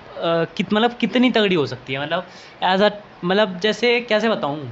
कित 0.57 0.74
मतलब 0.74 0.93
कितनी 0.93 1.29
तगड़ी 1.31 1.55
हो 1.55 1.65
सकती 1.65 1.93
है? 1.93 2.01
मतलब 2.01 2.27
एज 2.63 2.81
अ 2.81 2.89
मतलब 3.24 3.59
जैसे, 3.59 4.00
कैसे 4.01 4.29
बताऊँ 4.29 4.67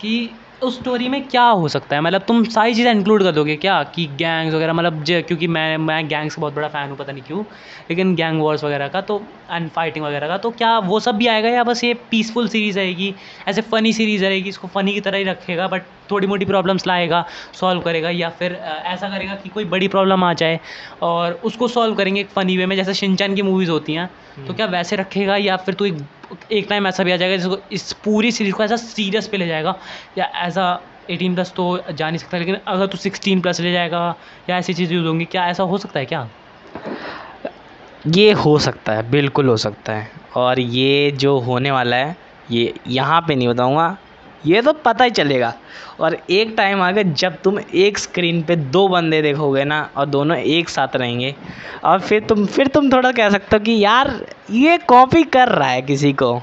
कि 0.00 0.30
उस 0.62 0.78
स्टोरी 0.78 1.08
में 1.08 1.26
क्या 1.28 1.42
हो 1.44 1.68
सकता 1.68 1.96
है? 1.96 2.00
मतलब 2.02 2.22
तुम 2.28 2.42
सारी 2.44 2.74
चीज़ें 2.74 2.90
इंक्लूड 2.90 3.22
कर 3.22 3.32
दोगे 3.32 3.56
क्या? 3.56 3.82
कि 3.94 4.06
गैंग्स 4.16 4.54
वगैरह 4.54 4.72
मतलब 4.72 5.02
ज- 5.04 5.22
क्योंकि 5.26 5.46
मैं 5.48 5.76
मैं 5.78 6.06
गैंग्स 6.08 6.34
का 6.34 6.40
बहुत 6.40 6.54
बड़ा 6.54 6.68
फ़ैन 6.68 6.88
हूँ 6.90 6.96
पता 6.98 7.12
नहीं 7.12 7.22
क्यों। 7.24 7.42
लेकिन 7.90 8.14
गैंग 8.16 8.40
वॉर्स 8.40 8.64
वगैरह 8.64 8.88
का 8.88 9.00
तो 9.02 9.16
एंड 9.50 9.70
फाइटिंग 9.70 10.04
वगैरह 10.04 10.28
का 10.28 10.38
तो 10.38 10.50
क्या 10.52 10.78
वो 10.86 11.00
सब 11.00 11.16
भी 11.16 11.26
आएगा 11.26 11.48
या 11.48 11.64
बस 11.64 11.84
ये 11.84 11.92
पीसफुल 12.10 12.48
सीरीज़ 12.48 12.78
रहेगी? 12.78 13.14
ऐसे 13.48 13.60
फ़नी 13.62 13.92
सीरीज़ 13.92 14.24
रहेगी 14.24 14.48
इसको 14.48 14.68
फ़नी 14.68 14.92
की 14.94 15.00
तरह 15.00 15.18
ही 15.18 15.24
रखेगा 15.24 15.68
बट 15.68 15.86
थोड़ी 16.10 16.26
मोटी 16.26 16.44
प्रॉब्लम्स 16.44 16.86
लाएगा 16.86 17.24
सॉल्व 17.54 17.80
करेगा 17.82 18.10
या 18.10 18.28
फिर 18.30 18.52
ऐसा 18.86 19.08
करेगा 19.08 19.34
कि 19.34 19.48
कोई 19.48 19.64
बड़ी 19.66 19.88
प्रॉब्लम 19.88 20.24
आ 20.24 20.32
जाए 20.34 20.58
और 21.02 21.32
उसको 21.44 21.68
सॉल्व 21.68 21.94
करेंगे 21.94 22.20
एक 22.20 22.30
फ़नी 22.30 22.56
वे 22.56 22.66
में 22.66 22.76
जैसे 22.76 22.94
शिनचैन 22.94 23.34
की 23.34 23.42
मूवीज़ 23.42 23.70
होती 23.70 23.92
हैं। 23.92 24.08
तो 24.46 24.54
क्या 24.54 24.66
वैसे 24.66 24.96
रखेगा 24.96 25.36
या 25.36 25.56
फिर 25.56 25.74
तू 25.74 25.84
एक 25.84 25.94
एक 26.52 26.66
टाइम 26.68 26.86
ऐसा 26.86 27.04
भी 27.04 27.12
आ 27.12 27.16
जाएगा 27.16 27.36
जिसको 27.36 27.58
इस 27.72 27.92
पूरी 27.92 28.32
सीरीज़ 28.32 28.54
को 28.54 28.64
ऐसा 28.64 28.76
सीरियस 28.76 29.28
पे 29.28 29.36
ले 29.36 29.46
जाएगा, 29.46 29.74
या 30.18 30.24
ऐसा 30.24 30.80
एटीन 31.10 31.34
प्लस 31.34 31.52
तो 31.56 31.82
जा 31.92 32.08
नहीं 32.08 32.18
सकता, 32.18 32.38
लेकिन 32.38 32.56
अगर 32.68 32.86
तू 32.86 32.98
सिक्सटीन 32.98 33.40
प्लस 33.40 33.60
ले 33.60 33.72
जाएगा, 33.72 34.14
या 34.50 34.58
ऐसी 34.58 34.74
चीज़ 34.74 34.92
यूज़ 34.94 35.06
होंगी, 35.06 35.24
क्या 35.24 35.46
ऐसा 35.46 35.62
हो 35.62 35.78
सकता 35.78 36.00
है 36.00 36.06
क्या? 36.06 36.28
ये 38.06 38.32
हो 38.32 38.58
सकता 38.58 38.92
है, 38.92 39.10
बिल्कुल 39.10 39.48
हो 39.48 39.56
सकता 39.56 39.92
है, 39.92 40.10
और 40.36 40.60
ये 40.60 41.10
जो 41.10 41.38
होने 41.38 41.70
वाला 41.70 41.96
है, 41.96 42.16
ये 42.50 42.74
यहाँ 42.86 43.20
पे 43.20 43.34
नहीं 43.34 43.48
बताऊँगा 43.48 43.96
ये 44.46 44.62
तो 44.62 44.72
पता 44.72 45.04
ही 45.04 45.10
चलेगा। 45.10 45.54
और 46.00 46.16
एक 46.30 46.54
टाइम 46.56 46.82
आएगा 46.82 47.02
जब 47.02 47.36
तुम 47.42 47.58
एक 47.74 47.98
स्क्रीन 47.98 48.42
पे 48.42 48.56
दो 48.56 48.88
बंदे 48.88 49.22
देखोगे 49.22 49.64
ना, 49.64 49.90
और 49.96 50.06
दोनों 50.06 50.36
एक 50.36 50.68
साथ 50.68 50.96
रहेंगे, 50.96 51.34
और 51.84 52.00
फिर 52.00 52.20
तुम 52.20 52.46
फिर 52.46 52.66
तुम 52.66 52.90
थोड़ा 52.92 53.12
कह 53.12 53.30
सकते 53.30 53.56
हो 53.56 53.60
कि 53.60 53.84
यार, 53.84 54.26
ये 54.50 54.78
कॉपी 54.78 55.22
कर 55.22 55.48
रहा 55.48 55.68
है 55.68 55.82
किसी 55.82 56.12
को। 56.12 56.42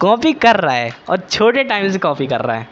कॉपी 0.00 0.32
कर 0.32 0.56
रहा 0.56 0.74
है, 0.74 0.92
और 1.08 1.16
छोटे 1.30 1.64
टाइम 1.64 1.90
से 1.90 1.98
कॉपी 1.98 2.26
कर 2.26 2.40
रहा 2.40 2.56
है। 2.56 2.68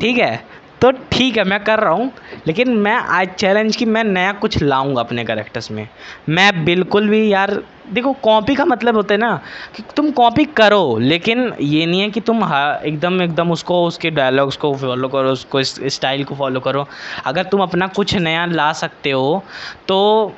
ठीक 0.00 0.18
है? 0.18 0.46
तो 0.84 0.90
ठीक 1.12 1.36
है, 1.36 1.44
मैं 1.44 1.58
कर 1.64 1.80
रहा 1.80 1.92
हूँ, 1.92 2.10
लेकिन 2.46 2.70
मैं 2.76 2.94
आज 2.94 3.28
चैलेंज 3.38 3.76
कि 3.76 3.84
मैं 3.84 4.02
नया 4.04 4.32
कुछ 4.34 4.62
लाऊँगा 4.62 5.00
अपने 5.00 5.24
करेक्टर्स 5.24 5.70
में। 5.70 5.88
मैं 6.28 6.64
बिल्कुल 6.64 7.08
भी 7.08 7.32
यार, 7.32 7.52
देखो 7.92 8.12
कॉपी 8.22 8.54
का 8.54 8.64
मतलब 8.64 8.96
होता 8.96 9.14
है 9.14 9.20
ना 9.20 9.40
कि 9.76 9.82
तुम 9.96 10.10
कॉपी 10.10 10.44
करो, 10.52 10.98
लेकिन 10.98 11.52
ये 11.60 11.86
नहीं 11.86 12.00
है 12.00 12.10
कि 12.10 12.20
तुम 12.20 12.44
एकदम 12.44 13.20
एकदम 13.22 13.52
उसको, 13.52 13.84
उसके 13.86 14.10
डायलॉग्स 14.10 14.56
को 14.56 14.74
फॉलो 14.74 15.08
करो, 15.08 15.30
उसको 15.30 15.60
इस 15.60 15.74
स्टाइल 15.94 16.24
को 16.24 16.34
फॉलो 16.34 16.60
करो। 16.60 16.86
अगर 17.26 17.44
तुम 17.44 17.62
अपना 17.62 17.86
कुछ 17.86 18.14
नया 18.16 18.46
ला 18.46 18.72
सकते 18.74 19.10
हो 19.10 19.42
तो 19.88 20.32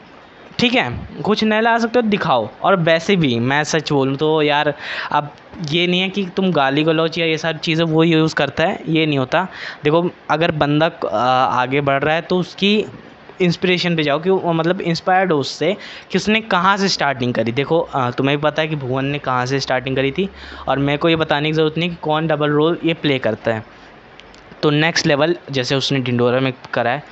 ठीक 0.59 0.75
है, 0.75 0.91
कुछ 1.23 1.43
नया 1.45 1.61
ला 1.61 1.77
सकते 1.79 1.99
हो, 1.99 2.09
दिखाओ। 2.09 2.49
और 2.63 2.77
वैसे 2.83 3.17
भी, 3.17 3.39
मैं 3.41 3.63
सच 3.65 3.93
बोलूँ 3.93 4.17
तो 4.17 4.43
यार, 4.43 4.73
अब 5.13 5.31
ये 5.71 5.87
नहीं 5.87 6.01
है 6.01 6.09
कि 6.09 6.25
तुम 6.37 6.51
गाली 6.53 6.83
गलौच 6.85 7.19
या 7.19 7.27
ये 7.27 7.39
सारी 7.39 7.59
चीज़ें 7.59 7.85
वो 7.87 8.05
यूज़ 8.05 8.35
करता 8.35 8.65
है, 8.65 8.79
ये 8.89 9.05
नहीं 9.07 9.19
होता। 9.19 9.47
देखो, 9.85 10.09
अगर 10.31 10.51
बंदा 10.53 10.87
आगे 11.07 11.81
बढ़ 11.81 12.03
रहा 12.05 12.15
है 12.15 12.23
तो 12.23 12.39
उसकी 12.39 12.77
इंस्पिरेशन 13.43 13.97
पे 13.97 14.03
जाओ 14.03 14.19
कि 14.19 14.31
वो 14.31 14.53
मतलब 14.53 14.81
इंस्पायर्ड 14.81 15.33
हो 15.33 15.39
उससे 15.39 15.77
कि 16.11 16.19
उसने 16.19 16.41
कहाँ 16.43 16.77
से 16.77 16.89
स्टार्टिंग 16.89 17.35
करी। 17.35 17.53
देखो 17.53 17.87
तुम्हें 18.17 18.37
भी 18.37 18.43
पता 18.43 18.63
है 18.63 18.69
कि 18.69 18.77
भुवन 18.77 19.05
ने 19.05 19.19
कहाँ 19.19 19.47
से 19.47 19.61
स्टार्टिंग 19.61 19.97
करी 19.97 20.13
थी, 20.13 20.29
और 20.69 20.79
मेरे 20.79 20.99
को 20.99 21.09
ये 21.09 21.17
बताने 21.17 21.49
की 21.49 21.53
ज़रूरत 21.53 21.79
नहीं 21.79 21.91
कि 21.91 21.97
कौन 22.03 22.27
डबल 22.27 22.51
रोल 22.51 22.79
ये 22.85 22.95
प्ले 22.95 23.19
करता 23.19 23.55
है। 23.55 23.65
तो 24.63 24.71
नेक्स्ट 24.71 25.07
लेवल 25.07 25.37
जैसे 25.51 25.75
उसने 25.75 25.99
डिंडोरा 26.01 26.41
में 26.41 26.53
करा 26.75 26.91
है 26.91 27.03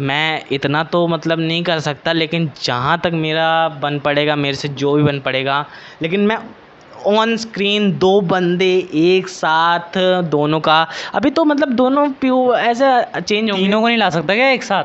मैं 0.00 0.42
इतना 0.52 0.82
तो 0.84 1.06
मतलब 1.08 1.40
नहीं 1.40 1.62
कर 1.62 1.80
सकता 1.80 2.12
लेकिन 2.12 2.50
जहाँ 2.64 3.00
तक 3.04 3.12
मेरा 3.14 3.68
बन 3.82 3.98
पड़ेगा 3.98 4.36
मेरे 4.36 4.56
से 4.56 4.68
जो 4.68 4.94
भी 4.94 5.02
बन 5.02 5.20
पड़ेगा 5.20 5.64
लेकिन 6.02 6.26
मैं 6.26 6.38
ऑन 7.06 7.36
स्क्रीन 7.36 7.90
दो 7.98 8.20
बंदे 8.20 8.72
एक 8.94 9.28
साथ 9.28 9.98
दोनों 10.30 10.60
का 10.60 10.80
अभी 11.14 11.30
तो 11.30 11.44
मतलब 11.44 11.72
दोनों 11.72 12.08
प्यू 12.10 12.54
ऐसा 12.54 13.20
चेंज 13.20 13.50
होंगे। 13.50 13.64
तीनों 13.64 13.80
को 13.80 13.88
नहीं 13.88 13.98
ला 13.98 14.10
सकता 14.10 14.34
क्या 14.34 14.48
एक 14.50 14.62
साथ? 14.62 14.84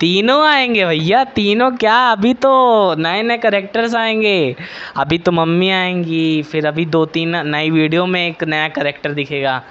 तीनों 0.00 0.40
आएँगे 0.46 0.84
भैया 0.86 1.22
तीनों 1.34 1.70
क्या? 1.70 1.96
अभी 2.12 2.32
तो 2.34 2.94
नए 2.98 3.22
नए 3.22 3.36
करेक्टर्स 3.38 3.94
आएँगे। 3.94 4.56
अभी 4.96 5.18
तो 5.18 5.32
मम्मी 5.32 5.70
आएँगी 5.70 6.42
फिर 6.42 6.66
अभी 6.66 6.84
दो 6.86 7.04
तीन 7.06 7.36
नई 7.46 7.70
वीडियो 7.70 8.06
में 8.06 8.26
एक 8.26 8.44
नया 8.44 8.68
करेक्टर 8.70 9.12
दिखेगा 9.12 9.62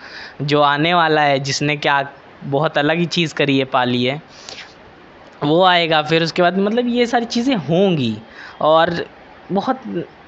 जो 0.42 0.62
आने 0.62 0.94
वाला 0.94 1.22
है 1.22 1.40
जिसने 1.40 1.78
क्या 1.78 2.02
बहुत 2.44 2.78
अलग 2.78 2.98
ही 3.00 3.06
चीज़ 3.08 3.34
करी 3.34 3.58
है 3.58 3.66
पाली 3.66 4.04
है। 4.04 4.22
वो 5.44 5.64
आएगा, 5.64 6.02
फिर 6.02 6.24
उसके 6.24 6.42
बाद 6.42 6.58
मतलब 6.58 6.88
ये 6.88 7.06
सारी 7.06 7.26
चीज़ें 7.26 7.56
होंगी। 7.56 8.16
और 8.62 9.06
बहुत 9.52 9.82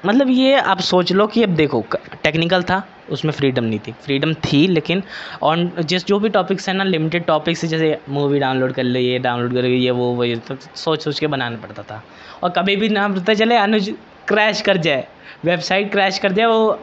मतलब 0.06 0.30
ये 0.30 0.54
आप 0.56 0.80
सोच 0.80 1.12
लो 1.12 1.26
कि 1.26 1.42
अब 1.42 1.50
देखो 1.50 1.84
टेक्निकल 2.22 2.62
था, 2.62 2.82
उसमें 3.10 3.32
फ्रीडम 3.32 3.64
नहीं 3.64 3.78
थी। 3.78 3.92
फ्रीडम 3.92 4.32
थी, 4.34 4.66
लेकिन 4.66 5.02
ऑन 5.42 5.70
जिस 5.80 6.06
जो 6.06 6.18
भी 6.18 6.28
टॉपिक्स 6.28 6.68
हैं 6.68 6.74
ना 6.74 6.84
लिमिटेड 6.84 7.24
टॉपिक्स 7.24 7.64
जैसे 7.64 7.98
मूवी 8.08 8.38
डाउनलोड 8.38 8.72
कर 8.72 8.82
लो, 8.82 9.00
ये 9.00 9.18
डाउनलोड 9.18 9.54
कर 9.54 9.62
लो, 9.62 9.68
ये 9.68 9.90
वो 9.90 10.12
वो, 10.14 10.24
ये 10.24 10.36
तो 10.36 10.56
सोच 10.76 11.04
सोच 11.04 11.18
के 11.20 11.26
बनाना 11.26 11.56
पड़ता 11.56 11.82
था। 11.82 12.02
और 12.42 12.50
कभी 12.50 12.76
भी 12.76 12.88
ना 12.88 13.08
पता 13.08 13.34
चले, 13.34 13.56
अनुज 13.56 13.94
क्रैश 14.28 14.60
कर 14.60 14.76
जाए 14.76 15.06
वेबसाइट 15.44 15.90
क्रैश 15.92 16.18
कर 16.18 16.32
जाए, 16.32 16.46
वो 16.46 16.78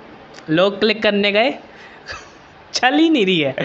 लोग 0.49 0.79
क्लिक 0.79 1.01
करने 1.03 1.31
गए, 1.31 1.51
चल 2.73 2.93
ही 2.93 3.09
नहीं 3.09 3.25
रही 3.25 3.39
है। 3.39 3.55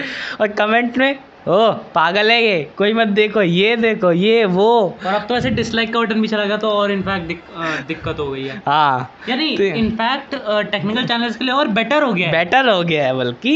और 0.41 0.47
कमेंट 0.47 0.97
में 0.97 1.19
ओ 1.47 1.57
पागल 1.95 2.31
है 2.31 2.41
ये। 2.43 2.61
कोई 2.77 2.93
मत 2.93 3.07
देखो 3.17 3.41
ये 3.41 3.75
देखो 3.75 4.11
ये 4.11 4.45
वो। 4.45 4.69
और 5.05 5.13
अब 5.13 5.25
तो 5.29 5.35
ऐसे 5.35 5.49
डिसलाइक 5.49 5.93
का 5.93 5.99
बटन 5.99 6.21
भी 6.21 6.27
चला 6.27 6.45
गया 6.45 6.57
तो 6.57 6.69
और 6.69 6.91
इनफैक्ट 6.91 7.27
दिक, 7.27 7.41
दिक्कत 7.87 8.19
हो 8.19 8.29
गई 8.31 8.43
है। 8.43 8.61
हाँ। 8.67 9.11
यानी 9.29 9.49
इनफैक्ट 9.67 10.35
टेक्निकल 10.71 11.05
चैनल्स 11.07 11.35
के 11.35 11.45
लिए 11.45 11.53
और 11.53 11.67
बेटर 11.77 12.03
हो 12.03 12.13
गया 12.13 12.27
है। 12.27 12.31
बेटर 12.33 12.69
हो 12.69 12.81
गया 12.83 13.05
है 13.05 13.13
बल्कि। 13.17 13.55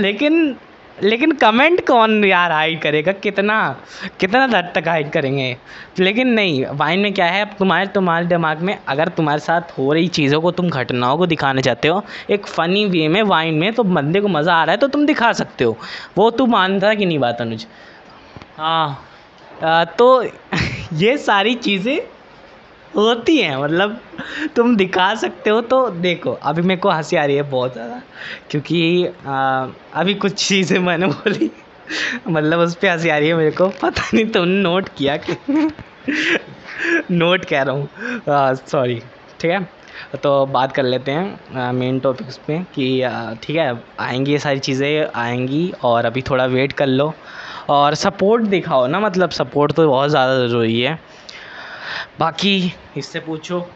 लेकिन 0.00 0.56
लेकिन 0.98 1.32
कमेंट 1.32 1.80
कौन 1.86 2.24
यार 2.24 2.52
हाइड 2.52 2.80
करेगा? 2.82 3.12
कितना 3.14 3.56
कितना 4.20 4.44
हद 4.44 4.70
तक 4.74 4.88
हाइड 4.88 5.10
करेंगे? 5.12 5.56
लेकिन 5.98 6.28
नहीं 6.28 6.64
वाइन 6.74 7.00
में 7.00 7.12
क्या 7.14 7.26
है? 7.26 7.40
अब 7.42 7.50
तुम्हारे 7.58 7.86
तुम्हारे 7.94 8.26
दिमाग 8.26 8.60
में 8.62 8.76
अगर 8.88 9.08
तुम्हारे 9.16 9.40
साथ 9.40 9.78
हो 9.78 9.92
रही 9.92 10.08
चीज़ों 10.08 10.40
को 10.40 10.50
तुम 10.52 10.68
घटनाओं 10.70 11.16
को 11.18 11.26
दिखाना 11.26 11.60
चाहते 11.60 11.88
हो, 11.88 12.02
एक 12.30 12.46
फ़नी 12.46 12.84
वे 12.86 13.06
में 13.08 13.22
वाइन 13.24 13.54
में 13.54 13.72
तो 13.74 13.82
बंदे 13.84 14.20
को 14.20 14.28
मज़ा 14.28 14.54
आ 14.54 14.64
रहा 14.64 14.72
है 14.72 14.78
तो 14.78 14.88
तुम 14.88 15.06
दिखा 15.06 15.32
सकते 15.34 15.64
हो। 15.64 15.76
वो 16.18 16.30
तू 16.30 16.46
मानता 16.46 16.94
कि 16.94 17.06
नहीं 17.06 17.18
बात, 17.18 17.40
अनुज? 17.40 17.66
हाँ 18.58 19.02
तो 19.98 20.22
ये 20.94 21.16
सारी 21.18 21.54
चीज़ें 21.56 21.98
होती 22.96 23.36
हैं 23.36 23.56
मतलब 23.56 23.98
तुम 24.56 24.76
दिखा 24.76 25.14
सकते 25.14 25.50
हो 25.50 25.60
तो 25.72 25.88
देखो 26.00 26.32
अभी 26.42 26.62
मेरे 26.62 26.80
को 26.80 26.90
हँसी 26.90 27.16
आ 27.16 27.24
रही 27.24 27.36
है 27.36 27.42
बहुत 27.50 27.72
ज़्यादा 27.72 28.00
क्योंकि 28.50 29.06
आ, 29.26 29.66
अभी 29.94 30.14
कुछ 30.14 30.34
चीज़ें 30.48 30.78
मैंने 30.80 31.06
बोली 31.06 31.50
मतलब 32.28 32.58
उस 32.60 32.74
पर 32.74 32.88
हँसी 32.88 33.08
आ 33.08 33.16
रही 33.18 33.28
है 33.28 33.34
मेरे 33.34 33.50
को 33.50 33.68
पता 33.82 34.02
नहीं 34.14 34.26
तुमने 34.26 34.60
नोट 34.62 34.88
किया 34.98 35.16
कि 35.26 35.36
नोट 37.10 37.44
कह 37.44 37.62
रहा 37.62 37.74
हूँ 37.74 38.54
सॉरी 38.66 39.00
ठीक 39.40 39.50
है? 39.50 39.60
तो 40.22 40.30
बात 40.46 40.72
कर 40.72 40.82
लेते 40.82 41.12
हैं 41.12 41.72
मेन 41.72 41.98
टॉपिक्स 42.00 42.36
पे 42.46 42.58
कि 42.74 42.86
ठीक 43.42 43.56
है 43.56 43.72
आएँगी 44.00 44.32
ये 44.32 44.38
सारी 44.38 44.58
चीज़ें 44.58 45.06
आएँगी 45.16 45.70
और 45.84 46.04
अभी 46.06 46.22
थोड़ा 46.22 46.44
वेट 46.46 46.72
कर 46.72 46.86
लो 46.86 47.12
और 47.70 47.94
सपोर्ट 47.94 48.44
दिखाओ 48.48 48.86
ना 48.86 49.00
मतलब 49.00 49.30
सपोर्ट 49.30 49.72
तो 49.72 49.88
बहुत 49.88 50.10
ज़्यादा 50.10 50.46
ज़रूरी 50.46 50.80
है। 50.80 50.98
बाकी 52.20 52.72
इससे 52.96 53.20
पूछो। 53.20 53.66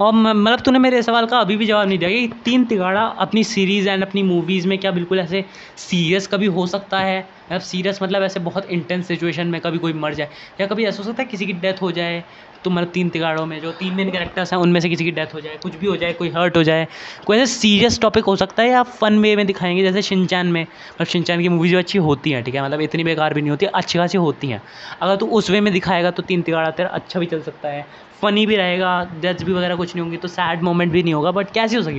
और 0.00 0.12
मतलब 0.12 0.60
तूने 0.60 0.78
मेरे 0.78 1.02
सवाल 1.02 1.26
का 1.26 1.38
अभी 1.38 1.56
भी 1.56 1.66
जवाब 1.66 1.88
नहीं 1.88 1.98
दिया 1.98 2.10
कि 2.10 2.28
तीन 2.44 2.64
तिगाड़ा 2.64 3.02
अपनी 3.24 3.44
सीरीज़ 3.44 3.88
एंड 3.88 4.02
अपनी 4.02 4.22
मूवीज़ 4.22 4.68
में 4.68 4.78
क्या 4.78 4.90
बिल्कुल 4.90 5.18
ऐसे 5.20 5.44
सीरियस 5.78 6.26
कभी 6.26 6.46
हो 6.46 6.66
सकता 6.66 6.98
है? 7.00 7.26
अब 7.50 7.60
सीरियस 7.60 7.98
मतलब 8.02 8.22
ऐसे 8.22 8.40
बहुत 8.40 8.66
इंटेंस 8.66 9.06
सिचुएशन 9.08 9.46
में 9.46 9.60
कभी 9.60 9.78
कोई 9.78 9.92
मर 9.94 10.14
जाए, 10.14 10.28
या 10.60 10.66
कभी 10.66 10.84
ऐसा 10.84 11.02
हो 11.02 11.04
सकता 11.04 11.22
है 11.22 11.28
किसी 11.28 11.46
की 11.46 11.52
डेथ 11.54 11.82
हो 11.82 11.90
जाए 11.92 12.22
तो 12.64 12.70
मतलब 12.70 12.90
तीन 12.90 13.08
तिगाड़ों 13.10 13.44
में 13.46 13.60
जो 13.60 13.70
तीन 13.72 13.94
मेन 13.94 14.10
कैरेक्टर्स 14.10 14.52
हैं, 14.52 14.58
उनमें 14.60 14.78
से 14.80 14.88
किसी 14.88 15.04
की 15.04 15.10
डेथ 15.10 15.34
हो 15.34 15.40
जाए, 15.40 15.56
कुछ 15.56 15.74
भी 15.76 15.86
हो 15.86 15.96
जाए, 15.96 16.12
कोई 16.12 16.28
हर्ट 16.30 16.56
हो 16.56 16.62
जाए, 16.62 16.86
कोई 17.26 17.36
ऐसे 17.38 17.46
सीरियस 17.54 18.00
टॉपिक 18.00 18.24
हो 18.24 18.36
सकता 18.36 18.62
है, 18.62 18.68
या 18.70 18.82
फन 18.82 19.18
वे 19.18 19.34
में 19.36 19.46
दिखाएँगे, 19.46 19.82
जैसे 19.82 20.02
शिनचैन 20.02 20.46
में। 20.46 20.60
मतलब 20.62 21.06
शिनचैन 21.06 21.40
की 21.42 21.48
मूवीज़ 21.48 21.74
अच्छी 21.76 21.98
होती 21.98 22.30
हैं, 22.30 22.42
ठीक 22.44 22.54
है? 22.54 22.62
मतलब 22.64 22.80
इतनी 22.80 23.04
बेकार 23.04 23.34
भी 23.34 23.40
नहीं 23.42 23.50
होती, 23.50 23.66
अच्छी 23.66 23.98
खासी 23.98 24.18
होती 24.18 24.48
हैं। 24.48 24.62
अगर 25.02 25.16
तू 25.16 25.26
उस 25.38 25.50
वे 25.50 25.60
में 25.60 25.72
दिखाएगा 25.72 26.10
तो 26.10 26.22
तीन 26.22 26.42
तिगाड़ा 26.42 26.70
तेरा 26.70 26.88
अच्छा 26.90 27.20
भी 27.20 27.26
चल 27.26 27.40
सकता 27.42 27.68
है। 27.68 27.86
फ़नी 28.22 28.46
भी 28.46 28.56
रहेगा 28.56 29.02
डेथ्स 29.14 29.42
भी 29.44 29.52
वगैरह 29.52 29.76
कुछ 29.76 29.94
नहीं 29.94 30.02
होंगी 30.02 30.16
तो 30.16 30.28
सैड 30.30 30.62
मोमेंट 30.62 30.92
भी 30.92 31.02
नहीं 31.02 31.14
होगा 31.14 31.30
बट 31.32 31.50
कैसी 31.50 31.76
हो 31.76 31.82
सकी, 31.82 31.98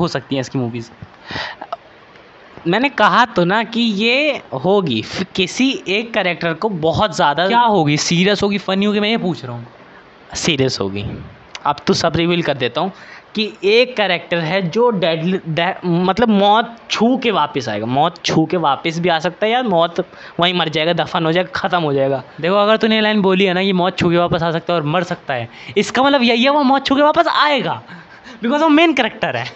हो 0.00 0.08
सकती 0.08 0.34
हैं 0.34 0.40
इसकी 0.40 0.58
मूवीज़ 0.58 0.90
मैंने 2.68 2.88
कहा 2.90 3.24
तो 3.26 3.44
ना 3.44 3.62
कि 3.64 3.80
ये 3.80 4.40
होगी। 4.64 5.02
किसी 5.36 5.70
एक 5.88 6.12
करेक्टर 6.14 6.54
को 6.54 6.68
बहुत 6.68 7.14
ज़्यादा 7.16 7.46
क्या 7.48 7.60
होगी? 7.60 7.96
सीरियस 7.98 8.42
होगी 8.42 8.58
फनी 8.60 8.86
होगी? 8.86 9.00
मैं 9.00 9.10
ये 9.10 9.18
पूछ 9.18 9.44
रहा 9.44 9.56
हूँ। 9.56 9.66
सीरियस 10.36 10.78
होगी। 10.80 11.04
अब 11.66 11.76
तो 11.86 11.94
सब 11.94 12.16
रिवील 12.16 12.42
कर 12.42 12.56
देता 12.56 12.80
हूँ 12.80 12.92
कि 13.34 13.52
एक 13.64 13.96
करेक्टर 13.96 14.38
है 14.38 14.60
जो 14.68 14.88
डेड 14.92 15.40
मतलब 15.84 16.28
मौत 16.28 16.76
छू 16.90 17.16
के 17.16 17.30
वापस 17.30 17.68
आएगा। 17.68 17.86
मौत 17.88 18.22
छू 18.24 18.44
के 18.46 18.56
वापस 18.58 18.98
भी 18.98 19.08
आ 19.08 19.18
सकता 19.18 19.46
है 19.46 19.52
या 19.52 19.62
मौत 19.64 20.00
वहीं 20.40 20.54
मर 20.54 20.68
जाएगा 20.68 20.92
दफन 20.94 21.26
हो 21.26 21.32
जाएगा 21.32 21.50
ख़त्म 21.54 21.82
हो 21.82 21.92
जाएगा। 21.92 22.22
देखो 22.40 22.54
अगर 22.56 22.76
तूने 22.76 23.00
लाइन 23.00 23.22
बोली 23.22 23.44
है 23.44 23.54
ना 23.54 23.62
कि 23.62 23.72
मौत 23.74 23.98
छू 23.98 24.10
के 24.10 24.16
वापस 24.16 24.42
आ 24.42 24.50
सकता 24.50 24.72
है 24.72 24.80
और 24.80 24.86
मर 24.86 25.02
सकता 25.04 25.34
है 25.34 25.48
इसका 25.76 26.02
मतलब 26.02 26.22
यही 26.22 26.44
है 26.44 26.50
वो 26.50 26.62
मौत 26.64 26.86
छू 26.86 26.96
के 26.96 27.02
वापस 27.02 27.26
आएगा। 27.28 27.80
बिकॉज़ 28.42 28.62
वो 28.62 28.68
मेन 28.68 28.92
करेक्टर 28.94 29.36
है। 29.36 29.46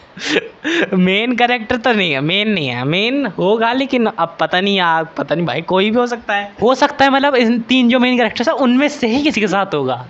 मेन 0.95 1.35
करेक्टर 1.37 1.77
तो 1.77 1.93
नहीं 1.93 2.13
है 2.13 2.21
मेन 2.21 2.49
नहीं 2.49 2.67
है। 2.67 2.85
मेन 2.85 3.27
होगा 3.27 3.73
लेकिन 3.73 4.07
अब 4.07 4.37
पता 4.41 4.61
नहीं 4.61 4.77
यार, 4.77 5.05
पता 5.05 5.35
नहीं 5.35 5.47
भाई, 5.47 5.63
कोई 5.63 5.91
भी 5.91 5.97
हो 5.97 6.07
सकता 6.07 6.35
है। 6.35 6.53
हो 6.63 6.75
सकता 6.75 7.05
है 7.05 7.11
मतलब 7.11 7.35
इन 7.35 7.61
तीन 7.61 7.89
जो 7.89 7.99
मेन 7.99 8.19
करेक्टर्स 8.19 8.49
है, 8.49 8.55
उनमें 8.55 8.89
से 8.89 9.07
ही 9.07 9.23
किसी 9.23 9.41
के 9.41 9.49
साथ 9.49 9.75
होगा। 9.75 10.05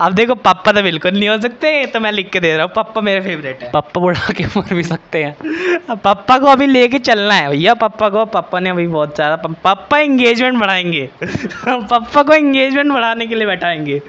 अब 0.00 0.12
देखो 0.12 0.34
पापा 0.36 0.72
तो 0.72 0.82
बिल्कुल 0.82 1.12
नहीं 1.12 1.28
हो 1.28 1.38
सकते 1.40 1.70
तो 1.86 2.00
मैं 2.00 2.10
लिख 2.12 2.30
के 2.30 2.40
दे 2.40 2.52
रहा 2.56 2.64
हूँ। 2.64 2.72
पापा 2.74 3.00
मेरे 3.00 3.20
फेवरेट 3.20 3.62
है। 3.62 3.70
पप्पा 3.70 4.00
बुढ़ा 4.00 4.32
के 4.32 4.44
मर 4.46 4.74
भी 4.74 4.82
सकते 4.84 5.22
हैं। 5.24 5.96
पापा 5.96 6.38
को 6.38 6.46
अभी 6.46 6.66
लेके 6.66 6.98
चलना 7.00 7.34
है। 7.34 7.48
भैया 7.50 7.74
पापा 7.76 8.08
को 8.08 8.24
पापा 8.26 8.60
ने 8.60 8.70
अभी 8.70 8.86
बहुत 8.88 9.16
सारा 9.16 9.36
पापा 9.64 9.98
एंगेजमेंट 9.98 10.58
बढ़ाएँगे। 10.60 11.08
पापा 11.24 12.22
को 12.22 12.32
एंगेजमेंट 12.32 12.92
बढ़ाने 12.92 13.26
के 13.26 13.34
लिए 13.34 13.46
बैठाएँगे। 13.46 14.00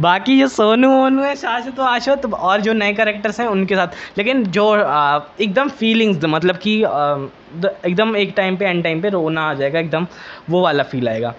बाकी 0.00 0.38
जो 0.40 0.48
सोनू 0.48 0.90
वोनू 0.90 1.22
है 1.22 1.34
शाश्वत 1.36 1.80
आशोत 1.80 2.26
और 2.26 2.60
जो 2.60 2.72
नए 2.72 2.92
करेक्टर्स 2.94 3.40
हैं 3.40 3.46
उनके 3.46 3.76
साथ। 3.76 4.18
लेकिन 4.18 4.44
जो 4.48 4.74
एकदम 5.40 5.68
फीलिंग्स 5.78 6.24
मतलब 6.26 6.56
कि 6.56 6.78
एकदम 6.78 8.16
एक 8.16 8.32
टाइम 8.36 8.56
पे 8.56 8.64
एंड 8.64 8.82
टाइम 8.84 9.00
पे 9.02 9.08
रोना 9.10 9.50
आ 9.50 9.54
जाएगा 9.54 9.78
एकदम 9.78 10.06
वो 10.50 10.62
वाला 10.62 10.82
फील 10.84 11.08
आएगा। 11.08 11.34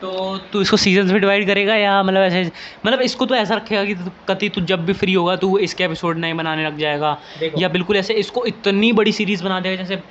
तो 0.00 0.38
तू 0.52 0.60
इसको 0.60 0.76
सीजन्स 0.76 1.12
में 1.12 1.20
डिवाइड 1.20 1.46
करेगा 1.46 1.74
या 1.74 2.02
मतलब 2.02 2.22
ऐसे 2.22 2.50
मतलब 2.86 3.00
इसको 3.00 3.26
तो 3.26 3.34
ऐसा 3.34 3.54
रखेगा 3.54 3.84
कि 3.84 3.94
कति 4.28 4.48
तू 4.48 4.60
जब 4.60 4.84
भी 4.86 4.92
फ्री 4.92 5.12
होगा 5.14 5.36
तू 5.36 5.56
इसके 5.58 5.84
एपिसोड 5.84 6.18
नए 6.18 6.32
बनाने 6.32 6.66
लग 6.66 6.78
जाएगा। 6.78 7.16
या 7.58 7.68
बिल्कुल 7.68 7.96
ऐसे 7.96 8.14
इसको 8.14 8.44
इतनी 8.46 8.92
बड़ी 8.92 9.12
सीरीज़ 9.12 9.44
बना 9.44 9.60
देगा 9.60 9.82
जैसे 9.82 10.02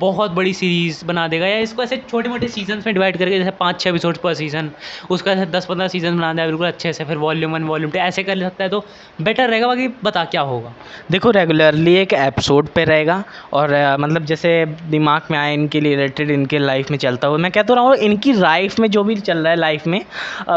बहुत 0.00 0.30
बड़ी 0.30 0.52
सीरीज़ 0.54 1.04
बना 1.04 1.26
देगा 1.28 1.46
या 1.46 1.56
इसको 1.58 1.82
ऐसे 1.82 1.96
छोटे 2.10 2.28
मोटे 2.28 2.48
सीज़न 2.48 2.82
में 2.86 2.92
डिवाइड 2.94 3.16
करके 3.18 3.38
जैसे 3.38 3.50
पाँच 3.50 3.80
छः 3.80 3.90
एपिसोड 3.90 4.16
पर 4.16 4.34
सीज़न 4.34 4.70
उसका 5.10 5.32
ऐसे 5.32 5.46
दस 5.46 5.66
पंद्रह 5.66 5.88
सीज़न 5.88 6.16
बना 6.18 6.32
देगा 6.34 6.46
बिल्कुल 6.46 6.66
अच्छे 6.66 6.92
से 6.92 7.04
फिर 7.04 7.16
वॉल्यूम 7.16 7.52
वन 7.52 7.64
वॉल्यूम 7.64 7.90
टू 7.90 7.98
ऐसे 7.98 8.22
कर 8.24 8.40
सकता 8.40 8.64
है 8.64 8.70
तो 8.70 8.84
बेटर 9.22 9.48
रहेगा 9.50 9.66
बाकी 9.66 9.88
बता 10.04 10.24
क्या 10.24 10.40
होगा। 10.42 10.72
देखो 11.10 11.30
रेगुलरली 11.30 11.94
एक 11.94 12.12
एपिसोड 12.12 12.68
पे 12.68 12.84
रहेगा 12.84 13.22
और 13.52 13.74
मतलब 14.00 14.24
जैसे 14.24 14.54
दिमाग 14.90 15.22
में 15.30 15.38
आए 15.38 15.52
इनके 15.54 15.80
रिलेटेड 15.80 16.30
इनके 16.30 16.58
लाइफ 16.58 16.90
में 16.90 16.98
चलता 16.98 17.28
हुआ 17.28 17.38
मैं 17.38 17.50
कहता 17.52 17.74
रहा 17.74 17.84
हूँ 17.84 17.96
इनकी 18.08 18.32
लाइफ 18.32 18.78
में 18.80 18.90
जो 18.90 19.04
भी 19.04 19.16
चल 19.32 19.38
रहा 19.38 19.50
है 19.50 19.58
लाइफ 19.58 19.86
में। 19.86 20.00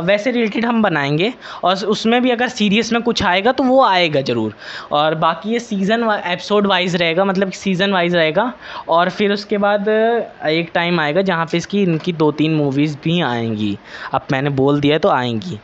वैसे 0.03 0.31
रिलेटेड 0.31 0.65
हम 0.65 0.81
बनाएँगे 0.83 1.33
और 1.63 1.85
उसमें 1.87 2.21
भी 2.21 2.31
अगर 2.31 2.47
सीरियस 2.49 2.91
में 2.93 3.01
कुछ 3.01 3.23
आएगा 3.23 3.51
तो 3.51 3.63
वो 3.63 3.83
आएगा 3.83 4.21
ज़रूर। 4.21 4.55
और 4.91 5.15
बाकी 5.15 5.49
ये 5.49 5.59
सीज़न 5.59 6.03
एपिसोड 6.25 6.67
वाइज 6.67 6.95
रहेगा 6.95 7.25
मतलब 7.25 7.51
सीज़न 7.53 7.91
वाइज 7.91 8.15
रहेगा। 8.15 8.51
और 8.89 9.09
फिर 9.09 9.31
उसके 9.33 9.57
बाद 9.57 9.89
एक 9.89 10.71
टाइम 10.73 10.99
आएगा 10.99 11.21
जहाँ 11.21 11.45
पे 11.45 11.57
इसकी 11.57 11.81
इनकी 11.83 12.13
दो 12.13 12.31
तीन 12.33 12.55
मूवीज़ 12.55 12.97
भी 13.03 13.19
आएँगी। 13.21 13.77
अब 14.13 14.25
मैंने 14.31 14.49
बोल 14.51 14.79
दिया 14.81 14.97
तो 14.97 15.09
आएँगी। 15.09 15.59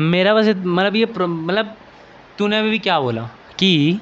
मेरा 0.00 0.34
बस 0.34 0.48
मतलब 0.56 0.96
ये 0.96 1.06
मतलब 1.18 1.74
तूने 2.38 2.58
अभी 2.58 2.78
क्या 2.78 3.00
बोला? 3.00 3.22
कि 3.58 4.00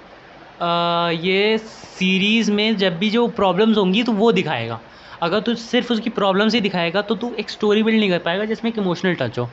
आ, 0.62 1.10
ये 1.10 1.58
सीरीज़ 1.58 2.50
में 2.52 2.76
जब 2.76 2.98
भी 2.98 3.10
जो 3.10 3.26
प्रॉब्लम्स 3.30 3.78
होंगी 3.78 4.02
तो 4.02 4.12
वो 4.12 4.30
दिखाएगा। 4.32 4.80
अगर 5.22 5.40
तू 5.40 5.54
सिर्फ़ 5.56 5.92
उसकी 5.92 6.10
प्रॉब्लम्स 6.10 6.54
ही 6.54 6.60
दिखाएगा 6.60 7.02
तो 7.02 7.14
तू 7.16 7.32
एक 7.40 7.50
स्टोरी 7.50 7.82
बिल्ड 7.82 7.98
नहीं 8.00 8.10
कर 8.10 8.18
पाएगा 8.20 8.44
जिसमें 8.44 8.70
एक 8.70 8.78
इमोशनल 8.78 9.14
टच 9.16 9.38
हो। 9.38 9.46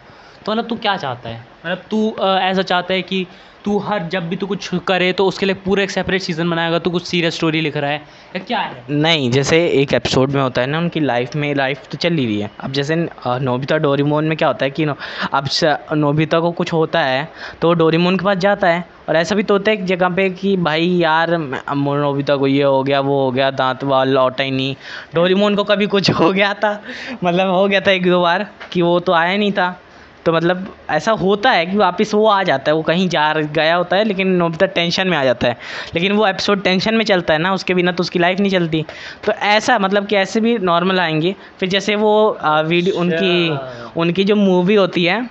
तो 0.46 0.52
मतलब 0.52 0.68
तू 0.68 0.76
क्या 0.78 0.96
चाहता 0.98 1.30
है? 1.30 1.40
मतलब 1.66 1.86
तू 1.92 2.16
ऐसा 2.22 2.62
चाहता 2.64 2.94
है 2.94 3.02
कि 3.04 3.28
तू 3.66 3.78
हर 3.80 4.04
जब 4.10 4.28
भी 4.30 4.36
तू 4.36 4.48
कुछ 4.48 4.70
करे 4.88 5.12
तो 5.14 5.26
उसके 5.26 5.46
लिए 5.46 5.56
पूरा 5.56 5.84
एक 5.84 5.92
सेपरेट 5.92 6.22
सीज़न 6.22 6.50
बनाएगा 6.50 6.80
तू 6.80 6.90
कुछ 6.90 7.06
सीरियस 7.06 7.36
स्टोरी 7.36 7.62
लिख 7.62 7.78
रहा 7.78 7.92
है। 7.92 7.98
या 8.36 8.40
क्या 8.40 8.60
है? 8.60 8.84
नहीं 8.92 9.30
जैसे 9.32 9.58
एक 9.72 9.94
एपिसोड 9.94 10.32
में 10.32 10.42
होता 10.42 10.62
है 10.62 10.68
ना 10.68 10.78
उनकी 10.78 11.00
लाइफ 11.00 11.36
में 11.36 11.54
लाइफ 11.56 11.88
तो 11.92 11.98
चल 11.98 12.14
ही 12.14 12.26
रही 12.26 12.40
है। 12.40 12.50
अब 12.60 12.72
जैसे 12.72 12.96
नोबिता 13.28 13.78
डोरीमोन 13.78 14.26
में 14.26 14.38
क्या 14.38 14.48
होता 14.48 14.66
है 14.66 14.72
कि 14.72 14.86
नो, 14.86 14.96
अब 15.34 15.50
नोबिता 15.94 16.40
को 16.40 16.52
कुछ 16.52 16.74
होता 16.74 17.02
है 17.02 17.28
तो 17.62 17.74
डोरीमोन 17.74 18.18
के 18.18 18.26
पास 18.26 18.38
जाता 18.38 18.68
है। 18.68 18.86
और 19.10 19.16
ऐसा 19.16 19.36
भी 19.36 19.44
तो 19.44 19.54
होता 19.54 19.72
है 19.72 19.78
एक 19.78 19.86
जगह 19.86 20.10
पे 20.16 20.30
कि 20.32 20.56
भाई 20.60 20.88
यार 20.88 21.32
नोबिता 21.32 22.36
को 22.36 22.48
ये 22.48 22.64
हो 22.64 22.82
गया 22.84 23.00
वो 23.02 23.20
हो 23.24 23.32
गया 23.32 23.50
दांत 23.52 23.84
वाल 23.84 24.10
लौटा 24.10 24.44
ही 24.44 24.52
नहीं। 24.52 24.76
डोरीमोन 25.16 25.56
को 25.56 25.64
कभी 25.66 25.88
कुछ 25.88 26.10
हो 26.12 26.32
गया 26.32 26.54
था 26.54 26.72
मतलब 27.24 27.50
हो 27.50 27.68
गया 27.68 27.82
था 27.82 27.92
एक 27.92 28.10
दो 28.10 28.22
बार 28.22 28.48
कि 28.72 28.82
वो 28.82 29.00
तो 29.00 29.14
आया 29.14 29.38
नहीं 29.38 29.52
था। 29.52 29.70
तो 30.26 30.34
मतलब 30.34 30.66
ऐसा 30.90 31.12
होता 31.12 31.52
है 31.52 31.66
कि 31.66 31.78
वापस 31.78 32.14
वो 32.14 32.26
आ 32.28 32.42
जाता 32.44 32.72
है 32.72 32.76
वो 32.76 32.82
कहीं 32.84 33.08
जा 33.10 33.34
गया 33.34 33.76
होता 33.76 33.98
है 33.98 34.04
लेकिन 34.04 34.32
नोबिता 34.34 34.66
टेंशन 34.68 35.08
में 35.08 35.18
आ 35.18 35.24
जाता 35.24 35.48
है। 35.48 35.58
लेकिन 35.96 36.12
वो 36.12 36.28
एपिसोड 36.28 36.64
टेंशन 36.64 36.96
में 36.96 37.06
चलता 37.06 37.34
है 37.34 37.40
ना 37.40 37.54
उसके 37.54 37.74
बिना 37.74 37.92
तो 37.92 38.02
उसकी 38.02 38.20
लाइफ 38.20 38.40
नहीं 38.40 38.52
चलती। 38.52 38.86
तो 39.26 39.32
ऐसा 39.32 39.78
मतलब 39.80 40.08
कि 40.08 40.16
ऐसे 40.16 40.40
भी 40.42 40.58
नॉर्मल 40.60 41.00
आएँगे। 41.00 41.36
फिर 41.60 41.70
जैसे 41.70 41.96
वो 41.96 42.38
वीडियो 42.44 42.96
अच्छा। 42.96 43.02
उनकी 43.02 44.00
उनकी 44.02 44.24
जो 44.24 44.36
मूवी 44.36 44.76
होती 44.76 45.06
है 45.06 45.28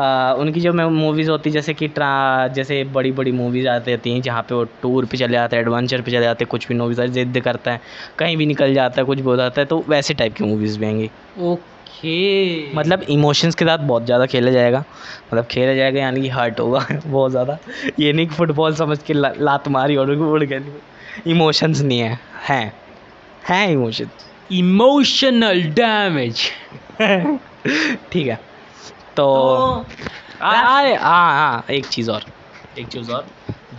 आ, 0.00 0.32
उनकी 0.32 0.60
जो 0.60 0.72
मूवीज़ 0.72 1.30
होती 1.30 1.50
है 1.50 1.54
जैसे 1.54 1.72
कि 1.74 1.86
ट्रा 1.88 2.48
जैसे 2.48 2.82
बड़ी 2.94 3.10
बड़ी 3.12 3.32
मूवीज़ 3.32 3.66
आती 3.68 3.90
रहती 3.90 4.12
हैं 4.12 4.20
जहाँ 4.22 4.42
पे 4.42 4.54
वो 4.54 4.64
टूर 4.82 5.04
पे 5.04 5.16
चले 5.16 5.32
जाते 5.32 5.56
हैं 5.56 5.62
एडवेंचर 5.62 6.00
पे 6.00 6.10
चले 6.10 6.20
जाते 6.20 6.44
हैं 6.44 6.48
कुछ 6.50 6.66
भी 6.68 6.74
मूवीज़ 6.74 7.00
जिद 7.12 7.40
करता 7.44 7.72
है 7.72 7.80
कहीं 8.18 8.36
भी 8.36 8.46
निकल 8.46 8.74
जाता 8.74 9.00
है 9.00 9.04
कुछ 9.06 9.18
भी 9.18 9.24
हो 9.24 9.36
जाता 9.36 9.60
है 9.60 9.66
तो 9.66 9.82
वैसे 9.88 10.14
टाइप 10.14 10.34
की 10.34 10.44
मूवीज़ 10.44 10.78
भी 10.78 10.86
आएँगी। 10.86 11.10
ओके। 11.40 11.77
ओके। 11.88 12.74
मतलब 12.74 13.02
इमोशंस 13.02 13.54
के 13.54 13.64
साथ 13.64 13.78
बहुत 13.78 14.04
ज़्यादा 14.04 14.26
खेला 14.26 14.50
जाएगा। 14.50 14.84
मतलब 15.32 15.44
खेला 15.44 15.74
जाएगा 15.74 16.00
यानी 16.00 16.20
कि 16.22 16.28
हर्ट 16.28 16.60
होगा 16.60 16.86
बहुत 17.06 17.30
ज़्यादा। 17.30 17.58
ये 18.00 18.12
नहीं 18.12 18.26
कि 18.26 18.34
फुटबॉल 18.34 18.74
समझ 18.74 18.98
के 19.02 19.14
ला, 19.14 19.32
लात 19.38 19.68
मारी 19.68 19.96
और 19.96 20.10
उड़ 20.10 20.44
गए 20.44 20.60
इमोशंस 21.26 21.80
नहीं 21.80 21.98
है। 22.00 22.18
हैं। 22.48 22.72
हैं 23.48 23.68
इमोशन 23.70 24.10
इमोशनल 24.52 25.62
डैमेज 25.72 26.40
ठीक 28.12 28.26
है। 28.26 28.34
तो, 29.16 29.24
तो 29.24 29.86
हाँ 30.40 30.96
हाँ 30.98 31.64
एक 31.70 31.86
चीज़ 31.86 32.10
और। 32.10 32.24
एक 32.78 32.88
चीज़ 32.88 33.10
और। 33.12 33.26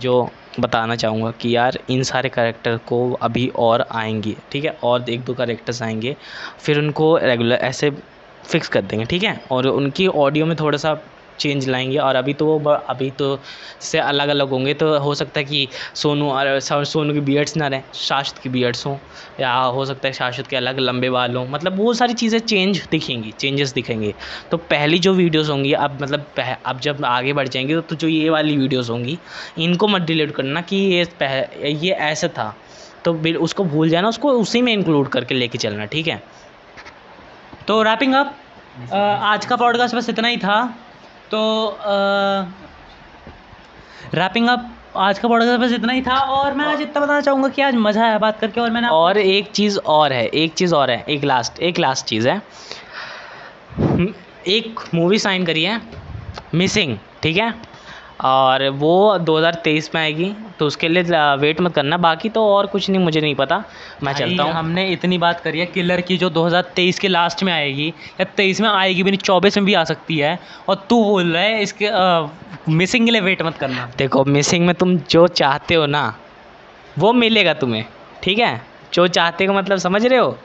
जो 0.00 0.28
बताना 0.60 0.96
चाहूँगा 0.96 1.30
कि 1.30 1.56
यार 1.56 1.78
इन 1.90 2.02
सारे 2.02 2.28
करेक्टर 2.28 2.76
को 2.76 3.12
अभी 3.12 3.46
और 3.58 3.86
आएँगे, 3.92 4.36
ठीक 4.52 4.64
है? 4.64 4.76
और 4.84 5.10
एक 5.10 5.24
दो 5.24 5.34
करेक्टर्स 5.34 5.82
आएँगे, 5.82 6.16
फिर 6.58 6.78
उनको 6.78 7.16
रेगुलर 7.16 7.56
ऐसे 7.56 7.90
फिक्स 8.44 8.68
कर 8.68 8.82
देंगे, 8.82 9.04
ठीक 9.04 9.22
है? 9.22 9.40
और 9.50 9.66
उनकी 9.66 10.06
ऑडियो 10.06 10.46
में 10.46 10.56
थोड़ा 10.56 10.78
सा 10.78 10.98
चेंज 11.40 11.68
लाएँगे 11.68 11.96
और 11.98 12.16
अभी 12.16 12.34
तो 12.34 12.46
वो 12.46 12.70
अभी 12.70 13.10
तो 13.10 13.38
से 13.80 13.98
अलग 13.98 14.28
अलग 14.28 14.50
होंगे 14.50 14.74
तो 14.74 14.98
हो 14.98 15.14
सकता 15.14 15.40
है 15.40 15.44
कि 15.44 15.66
सोनू 15.94 16.30
और 16.30 16.58
सोनू 16.60 17.14
की 17.14 17.20
बियड्स 17.20 17.56
ना 17.56 17.68
रहें 17.68 17.82
शाश्वत 17.94 18.38
की 18.38 18.48
बियड्स 18.48 18.86
हों 18.86 18.96
या 19.40 19.52
हो 19.52 19.84
सकता 19.86 20.08
है 20.08 20.12
शाश्वत 20.14 20.46
के 20.46 20.56
अलग 20.56 20.78
लंबे 20.78 21.10
बाल 21.10 21.36
हों 21.36 21.46
मतलब 21.48 21.78
वो 21.78 21.94
सारी 21.94 22.14
चीज़ें 22.14 22.38
चेंज 22.38 22.82
दिखेंगी 22.90 23.32
चेंजेस 23.38 23.72
दिखेंगे। 23.72 24.14
तो 24.50 24.56
पहली 24.56 24.98
जो 24.98 25.12
वीडियोस 25.14 25.48
होंगी 25.48 25.72
अब 25.74 26.02
मतलब 26.02 26.26
अब 26.66 26.80
जब 26.80 27.04
आगे 27.04 27.32
बढ़ 27.32 27.48
जाएँगे 27.48 27.74
तो, 27.74 27.80
तो 27.80 27.96
जो 27.96 28.08
ये 28.08 28.30
वाली 28.30 28.56
वीडियोस 28.56 28.90
होंगी 28.90 29.18
इनको 29.58 29.88
मत 29.88 30.02
डिलीट 30.02 30.34
करना 30.34 30.60
कि 30.62 30.76
ये 30.76 31.04
पह, 31.20 31.38
ये 31.66 31.92
ऐसा 31.92 32.28
था। 32.28 32.54
तो 33.04 33.12
उसको 33.38 33.64
भूल 33.64 33.88
जाना 33.88 34.08
उसको 34.08 34.32
उसी 34.32 34.62
में 34.62 34.72
इंक्लूड 34.72 35.08
करके 35.08 35.34
लेके 35.34 35.58
चलना 35.58 35.84
ठीक 35.86 36.08
है? 36.08 36.22
तो 37.68 37.82
रैपिंग 37.82 38.14
अप 38.14 38.34
आज 38.92 39.46
का 39.46 39.56
पॉडकास्ट 39.56 39.94
बस 39.94 40.08
इतना 40.08 40.28
ही 40.28 40.36
था। 40.36 40.58
तो 41.30 41.76
रैपिंग 44.14 44.48
अप 44.48 44.70
आज 44.96 45.18
का 45.18 45.28
पॉडकास्ट 45.28 45.60
बस 45.60 45.72
इतना 45.72 45.92
ही 45.92 46.02
था 46.02 46.18
और 46.18 46.54
मैं 46.54 46.64
आज 46.64 46.80
इतना 46.80 47.00
बताना 47.00 47.20
चाहूँगा 47.20 47.48
कि 47.48 47.62
आज 47.62 47.74
मज़ा 47.74 48.04
आया 48.04 48.18
बात 48.18 48.40
करके 48.40 48.60
और 48.60 48.70
मैंने 48.70 48.88
और 48.88 49.18
एक 49.18 49.50
चीज़ 49.50 49.78
और 49.78 50.12
है, 50.12 50.26
एक 50.26 50.54
चीज़ 50.54 50.74
और 50.74 50.90
है, 50.90 51.04
एक 51.08 51.24
लास्ट 51.24 51.60
एक 51.60 51.78
लास्ट 51.78 52.06
चीज़ 52.06 52.28
है। 52.28 52.42
एक 54.46 54.80
मूवी 54.94 55.18
साइन 55.18 55.46
करी 55.46 55.62
है 55.62 55.80
मिसिंग 56.54 56.98
ठीक 57.22 57.36
है? 57.36 57.54
और 58.20 58.68
वो 58.70 59.18
2023 59.18 59.88
में 59.94 60.00
आएगी 60.02 60.32
तो 60.58 60.66
उसके 60.66 60.88
लिए 60.88 61.02
वेट 61.36 61.60
मत 61.60 61.74
करना। 61.74 61.96
बाकी 61.96 62.28
तो 62.28 62.44
और 62.46 62.66
कुछ 62.66 62.88
नहीं 62.90 63.00
मुझे 63.00 63.20
नहीं 63.20 63.34
पता। 63.34 63.62
मैं 64.02 64.12
चलता 64.14 64.42
हूँ। 64.42 64.52
हमने 64.52 64.86
इतनी 64.88 65.18
बात 65.18 65.40
करी 65.40 65.60
है 65.60 65.66
किलर 65.66 66.00
की 66.00 66.16
जो 66.18 66.30
2023 66.30 66.98
के 66.98 67.08
लास्ट 67.08 67.42
में 67.42 67.52
आएगी 67.52 67.88
या 68.20 68.26
23 68.36 68.60
में 68.60 68.68
आएगी 68.68 69.02
भी 69.02 69.10
नहीं 69.10 69.20
24 69.20 69.56
में 69.58 69.66
भी 69.66 69.74
आ 69.74 69.84
सकती 69.84 70.18
है 70.18 70.38
और 70.68 70.84
तू 70.90 71.02
बोल 71.04 71.32
रहा 71.32 71.42
है 71.42 71.62
इसके 71.62 71.86
आ, 71.86 72.26
मिसिंग 72.68 73.06
के 73.06 73.12
लिए 73.12 73.20
वेट 73.20 73.42
मत 73.42 73.56
करना। 73.58 73.90
देखो 73.98 74.24
मिसिंग 74.26 74.66
में 74.66 74.74
तुम 74.74 74.96
जो 75.10 75.26
चाहते 75.36 75.74
हो 75.74 75.86
ना 75.86 76.04
वो 76.98 77.12
मिलेगा 77.14 77.54
तुम्हें 77.54 77.84
ठीक 78.22 78.38
है? 78.38 78.60
जो 78.94 79.06
चाहते 79.08 79.44
हो 79.44 79.54
मतलब 79.54 79.78
समझ 79.78 80.04
रहे 80.06 80.18
हो? 80.18 80.36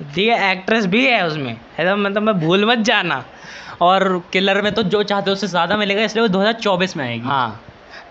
है 0.00 0.50
एक्ट्रेस 0.52 0.86
भी 0.86 1.06
है 1.06 1.26
उसमें। 1.26 1.56
है 1.78 1.90
तो 1.90 1.96
मतलब 1.96 2.22
मैं 2.22 2.38
भूल 2.40 2.64
मत 2.64 2.78
जाना। 2.78 3.24
और 3.82 4.22
किलर 4.32 4.60
में 4.62 4.72
तो 4.74 4.82
जो 4.82 5.02
चाहते 5.02 5.30
हो 5.30 5.32
उससे 5.32 5.46
ज़्यादा 5.46 5.76
मिलेगा 5.76 6.02
इसलिए 6.02 6.22
वो 6.22 6.28
2024 6.28 6.96
में 6.96 7.04
आएगी। 7.04 7.28
हाँ। 7.28 7.60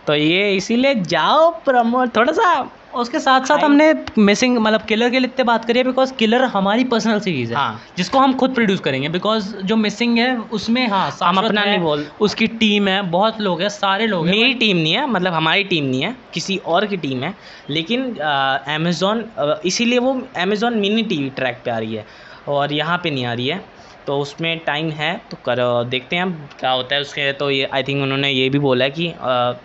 तो 0.07 0.15
ये 0.15 0.51
इसीलिए 0.55 0.95
जाओ 0.95 1.49
प्रमोट 1.65 2.15
थोड़ा 2.15 2.33
सा 2.33 2.69
उसके 2.93 3.19
साथ 3.19 3.45
साथ 3.45 3.63
हमने 3.63 3.93
मिसिंग 4.19 4.57
मतलब 4.57 4.81
किलर 4.81 5.09
के 5.09 5.19
लिए 5.19 5.27
इतने 5.27 5.43
बात 5.43 5.65
करी 5.65 5.79
है 5.79 5.85
बिकॉज़ 5.85 6.13
किलर 6.13 6.43
हमारी 6.49 6.83
पर्सनल 6.83 7.19
सीरीज़ 7.19 7.49
है 7.49 7.57
हाँ। 7.57 7.81
जिसको 7.97 8.19
हम 8.19 8.33
खुद 8.37 8.53
प्रोड्यूस 8.55 8.79
करेंगे 8.79 9.09
बिकॉज़ 9.09 9.55
जो 9.63 9.75
मिसिंग 9.75 10.17
है 10.17 10.35
उसमें 10.51 10.87
हाँ 10.87 11.09
हम 11.23 11.37
अपना 11.37 11.63
नहीं 11.65 11.79
बोल 11.79 12.05
उसकी 12.21 12.47
टीम 12.59 12.87
है 12.87 13.01
बहुत 13.09 13.41
लोग 13.41 13.61
हैं 13.61 13.69
सारे 13.69 14.07
लोग 14.07 14.27
हैं 14.27 14.35
मेरी 14.35 14.53
टीम 14.55 14.77
नहीं 14.77 14.93
है 14.93 15.05
मतलब 15.07 15.33
हमारी 15.33 15.63
टीम 15.63 15.85
नहीं 15.85 16.01
है 16.01 16.15
किसी 16.33 16.57
और 16.67 16.85
की 16.85 16.97
टीम 16.97 17.23
है 17.23 17.33
लेकिन 17.69 18.13
अमेज़ोन 18.19 19.25
इसीलिए 19.65 19.99
वो 19.99 20.21
अमेज़ोन 20.37 20.77
मिनी 20.77 21.03
टी 21.03 21.29
ट्रैक 21.35 21.61
पर 21.65 21.71
आ 21.71 21.77
रही 21.77 21.95
है 21.95 22.05
और 22.47 22.73
यहाँ 22.73 22.97
पर 22.97 23.11
नहीं 23.11 23.25
आ 23.25 23.33
रही 23.33 23.47
है 23.47 23.63
तो 24.09 24.17
उसमें 24.19 24.59
टाइम 24.59 24.89
है 24.91 25.09
तो 25.31 25.37
कर 25.45 25.59
देखते 25.89 26.15
हैं 26.15 26.23
अब 26.23 26.49
क्या 26.59 26.69
होता 26.71 26.95
है 26.95 27.01
उसके 27.01 27.31
तो 27.31 27.49
ये 27.51 27.65
आई 27.73 27.83
थिंक 27.83 28.01
उन्होंने 28.03 28.29
ये 28.29 28.49
भी 28.49 28.59
बोला 28.59 28.85
है 28.85 28.91
कि 28.91 29.13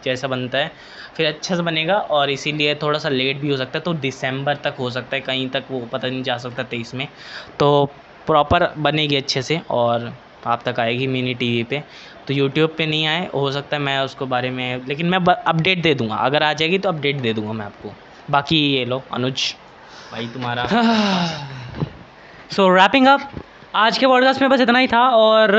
जैसा 0.05 0.29
बनता 0.29 0.59
है 0.59 0.71
फिर 1.17 1.27
अच्छा 1.27 1.57
से 1.57 1.63
बनेगा 1.63 1.97
और 2.17 2.31
इसीलिए 2.31 2.75
थोड़ा 2.75 2.99
सा 2.99 3.09
लेट 3.09 3.37
भी 3.41 3.51
हो 3.51 3.57
सकता 3.57 3.79
है 3.79 3.83
तो 3.85 3.95
दिसंबर 4.01 4.57
तक 4.65 4.75
हो 4.79 4.91
सकता 4.91 5.17
है 5.17 5.21
कहीं 5.21 5.49
तक 5.51 5.65
वो 5.71 5.81
पता 5.93 6.09
नहीं 6.09 6.23
जा 6.23 6.37
सकता 6.39 6.63
तेईस 6.65 6.95
में। 6.95 7.07
तो 7.59 7.69
प्रॉपर 8.27 8.67
बनेगी 8.79 9.17
अच्छे 9.17 9.43
से 9.43 9.61
और 9.71 10.13
आप 10.47 10.63
तक 10.65 10.81
आएगी 10.81 11.07
मिनी 11.07 11.35
टीवी 11.35 11.63
पे। 11.63 11.83
तो 12.29 12.35
यूट्यूब 12.35 12.75
पे 12.79 12.87
नहीं 12.87 13.07
आए 13.07 13.29
हो 13.35 13.51
सकता 13.53 13.77
है 13.77 13.83
मैं 13.83 13.99
उसको 14.01 14.27
बारे 14.27 14.51
में 14.51 14.87
लेकिन 14.89 15.07
मैं 15.09 15.19
अपडेट 15.35 15.83
दे 15.83 15.95
दूँगा। 15.95 16.17
अगर 16.17 16.43
आ 16.43 16.53
जाएगी 16.53 16.79
तो 16.79 16.89
अपडेट 16.89 17.21
दे 17.21 17.33
दूँगा 17.33 17.53
मैं 17.53 17.67
आपको। 17.67 17.95
बाकी 18.31 18.61
ये 18.75 18.85
लो 18.85 19.03
अनुज। 19.13 19.55
भाई 20.13 20.27
तुम्हारा 20.27 20.67
सो 22.53 22.69
रैपिंग 22.75 23.07
अप 23.09 23.31
आज 23.77 23.99
के 23.99 24.07
पॉडकास्ट 24.07 24.41
में 24.41 24.51
बस 24.51 24.61
इतना 24.61 24.79
ही 24.79 24.87
था 24.87 25.09
और 25.09 25.51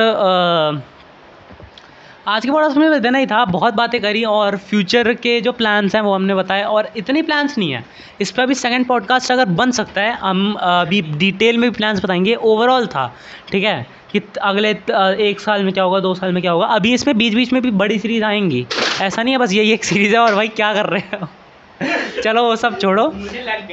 आज 2.27 2.45
के 2.45 2.51
पॉडकास्ट 2.51 2.77
में 2.77 2.91
बस 2.91 2.97
इतना 2.97 3.17
ही 3.17 3.25
था। 3.25 3.45
बहुत 3.45 3.73
बातें 3.73 4.01
करी 4.01 4.23
और 4.23 4.57
फ्यूचर 4.57 5.13
के 5.13 5.41
जो 5.41 5.51
प्लान्स 5.51 5.95
हैं 5.95 6.01
वो 6.01 6.13
हमने 6.13 6.35
बताए 6.35 6.63
और 6.63 6.89
इतने 6.97 7.21
प्लान्स 7.21 7.57
नहीं 7.57 7.71
है। 7.71 7.85
इस 8.21 8.31
पर 8.31 8.43
अभी 8.43 8.53
सेकंड 8.53 8.85
पॉडकास्ट 8.85 9.31
अगर 9.31 9.45
बन 9.45 9.71
सकता 9.71 10.01
है 10.01 10.11
हम 10.11 10.53
अभी 10.53 11.01
डिटेल 11.01 11.57
में 11.57 11.69
भी 11.71 11.77
प्लान्स 11.77 12.03
बताएँगे। 12.03 12.35
ओवरऑल 12.35 12.87
था 12.87 13.15
ठीक 13.51 13.63
है? 13.63 13.87
कि 14.11 14.21
अगले 14.41 14.69
एक 15.29 15.39
साल 15.39 15.63
में 15.63 15.73
क्या 15.73 15.83
होगा 15.83 15.99
दो 15.99 16.13
साल 16.13 16.31
में 16.31 16.41
क्या 16.41 16.51
होगा। 16.51 16.65
अभी 16.65 16.93
इसमें 16.93 17.17
बीच 17.17 17.33
बीच 17.33 17.53
में 17.53 17.61
भी 17.61 17.71
बड़ी 17.71 17.99
सीरीज़ 17.99 18.23
आएँगी। 18.23 18.67
ऐसा 19.01 19.23
नहीं 19.23 19.33
है 19.33 19.37
बस 19.37 19.53
यही 19.53 19.71
एक 19.71 19.83
सीरीज़ 19.83 20.13
है 20.13 20.19
और 20.19 20.35
भाई 20.35 20.47
क्या 20.47 20.73
कर 20.73 20.85
रहे 20.85 21.17
हो? 21.17 21.27
चलो 22.23 22.43
वो 22.43 22.55
सब 22.55 22.79
छोड़ो। 22.79 23.07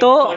तो 0.01 0.35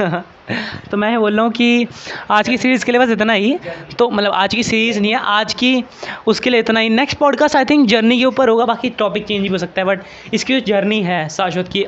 तो 0.90 0.96
मैं 0.96 1.18
बोल 1.20 1.34
रहा 1.34 1.44
हूँ 1.44 1.52
कि 1.52 1.86
आज 2.30 2.48
की 2.48 2.56
सीरीज़ 2.58 2.84
के 2.84 2.92
लिए 2.92 3.00
बस 3.00 3.10
इतना 3.10 3.32
ही। 3.32 3.56
तो 3.98 4.08
मतलब 4.10 4.32
आज 4.32 4.54
की 4.54 4.62
सीरीज़ 4.62 5.00
नहीं 5.00 5.12
है, 5.12 5.20
आज 5.20 5.54
की 5.54 5.84
उसके 6.26 6.50
लिए 6.50 6.60
इतना 6.60 6.80
ही। 6.80 6.88
Next 6.90 7.18
podcast 7.18 7.56
I 7.56 7.64
think 7.64 7.88
journey 7.88 8.18
के 8.18 8.24
ऊपर 8.24 8.48
होगा, 8.48 8.64
बाकी 8.64 8.90
टॉपिक 8.98 9.26
चेंज 9.26 9.42
भी 9.42 9.48
हो 9.48 9.58
सकता 9.58 9.80
है 9.80 9.86
बट 9.86 10.00
इसकी 10.34 10.54
जो 10.54 10.60
जर्नी 10.66 11.02
है 11.02 11.28
शाश्वत 11.30 11.68
की 11.68 11.84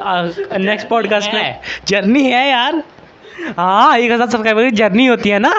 नेक्स्ट 0.61 0.89
पॉडकास्ट 0.89 1.35
में। 1.35 1.61
जर्नी 1.89 2.25
है 2.25 2.49
यार। 2.49 2.83
हाँ 3.59 3.97
एक 3.99 4.11
हज़ार 4.13 4.29
सब्सक्राइबर 4.29 4.65
की 4.65 4.77
जर्नी 4.77 5.07
होती 5.07 5.31
है 5.31 5.39
ना। 5.39 5.53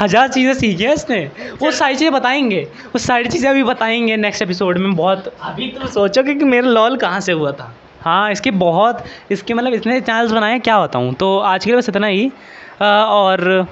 हज़ार 0.00 0.28
चीज़ें 0.28 0.52
सीखी 0.54 0.84
है 0.84 0.92
इसने 0.94 1.18
वो 1.60 1.70
सारी 1.70 1.94
चीज़ें 1.94 2.12
बताएँगे। 2.12 2.62
वो 2.86 2.98
सारी 2.98 3.28
चीज़ें 3.28 3.48
अभी 3.50 3.62
बताएँगे 3.62 4.16
नेक्स्ट 4.16 4.42
एपिसोड 4.42 4.78
में। 4.78 4.94
बहुत 4.96 5.32
अभी 5.42 5.68
तुम 5.70 5.86
सोचोगे 5.88 6.34
कि 6.34 6.44
मेरा 6.44 6.68
लॉल 6.68 6.96
कहाँ 6.96 7.20
से 7.20 7.32
हुआ 7.32 7.52
था? 7.52 7.74
हाँ 8.02 8.30
इसके 8.32 8.50
बहुत 8.50 9.04
इसके 9.30 9.54
मतलब 9.54 9.74
इतने 9.74 10.00
चैनल्स 10.00 10.32
बनाए 10.32 10.58
क्या 10.58 10.80
बताऊँ? 10.80 11.12
तो 11.14 11.38
आज 11.38 11.64
के 11.64 11.70
लिए 11.70 11.78
बस 11.78 11.88
इतना 11.88 12.06
ही। 12.06 12.30
आ, 12.82 12.86
और 12.86 13.66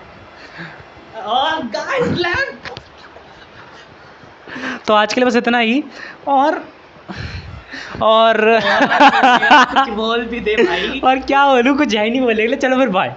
तो 4.86 4.94
आज 4.94 5.12
के 5.12 5.20
लिए 5.20 5.28
बस 5.28 5.36
इतना 5.36 5.58
ही। 5.58 5.82
और 6.28 6.62
और 8.02 8.40
बोल 9.90 10.24
भी 10.24 10.40
दे 10.40 10.56
भाई। 10.64 11.00
और 11.04 11.18
क्या 11.20 11.46
बोलूँ 11.46 11.76
कुछ 11.78 11.94
है 11.94 12.08
नहीं 12.10 12.20
बोले 12.20 12.56
चलो 12.56 12.76
फिर 12.78 12.88
बाय 12.88 13.14